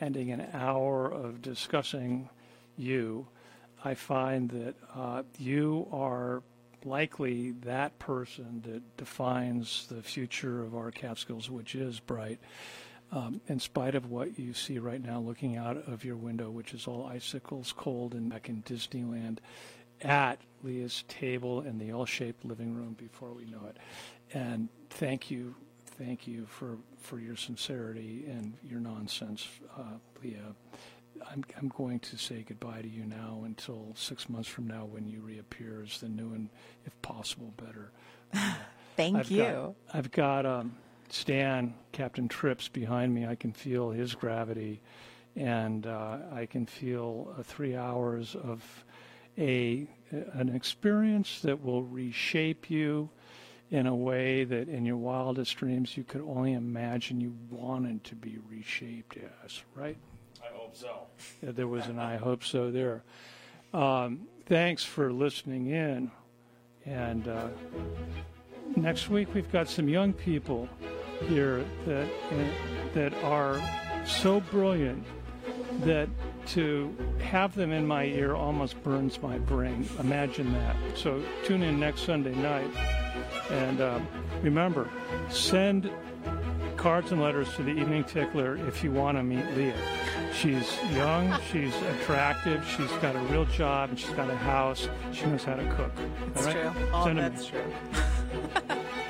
[0.00, 2.30] ending an hour of discussing
[2.78, 3.26] you,
[3.84, 6.42] I find that uh, you are
[6.84, 12.38] likely that person that defines the future of our Catskills, which is bright.
[13.10, 16.72] Um, in spite of what you see right now looking out of your window, which
[16.72, 19.38] is all icicles cold and back in Disneyland,
[20.00, 23.76] at Leah's table in the L-shaped living room before we know it.
[24.32, 25.54] And thank you,
[25.98, 30.54] thank you for, for your sincerity and your nonsense, uh, Leah.
[31.30, 35.06] I'm, I'm going to say goodbye to you now until six months from now when
[35.06, 36.48] you reappear as the new and,
[36.84, 37.92] if possible, better.
[38.96, 39.42] Thank I've you.
[39.42, 40.76] Got, I've got um,
[41.08, 43.26] Stan, Captain Trips, behind me.
[43.26, 44.80] I can feel his gravity,
[45.36, 48.84] and uh, I can feel uh, three hours of
[49.38, 53.08] a an experience that will reshape you
[53.70, 58.14] in a way that, in your wildest dreams, you could only imagine you wanted to
[58.14, 59.62] be reshaped as.
[59.74, 59.96] Right?
[60.72, 61.06] Hope so.
[61.52, 63.02] There was an I hope so there.
[63.74, 66.10] Um, thanks for listening in.
[66.86, 67.48] And uh,
[68.76, 70.68] next week we've got some young people
[71.28, 72.44] here that uh,
[72.94, 73.60] that are
[74.06, 75.04] so brilliant
[75.82, 76.08] that
[76.46, 79.86] to have them in my ear almost burns my brain.
[80.00, 80.76] Imagine that.
[80.94, 82.70] So tune in next Sunday night.
[83.50, 84.08] And um,
[84.42, 84.88] remember,
[85.28, 85.90] send
[86.82, 89.72] cards and letters to the Evening Tickler if you want to meet Leah.
[90.34, 94.88] She's young, she's attractive, she's got a real job, and she's got a house.
[95.12, 95.92] She knows how to cook.
[96.36, 96.74] All right?
[96.74, 96.90] true.
[96.92, 97.62] All Send that's true.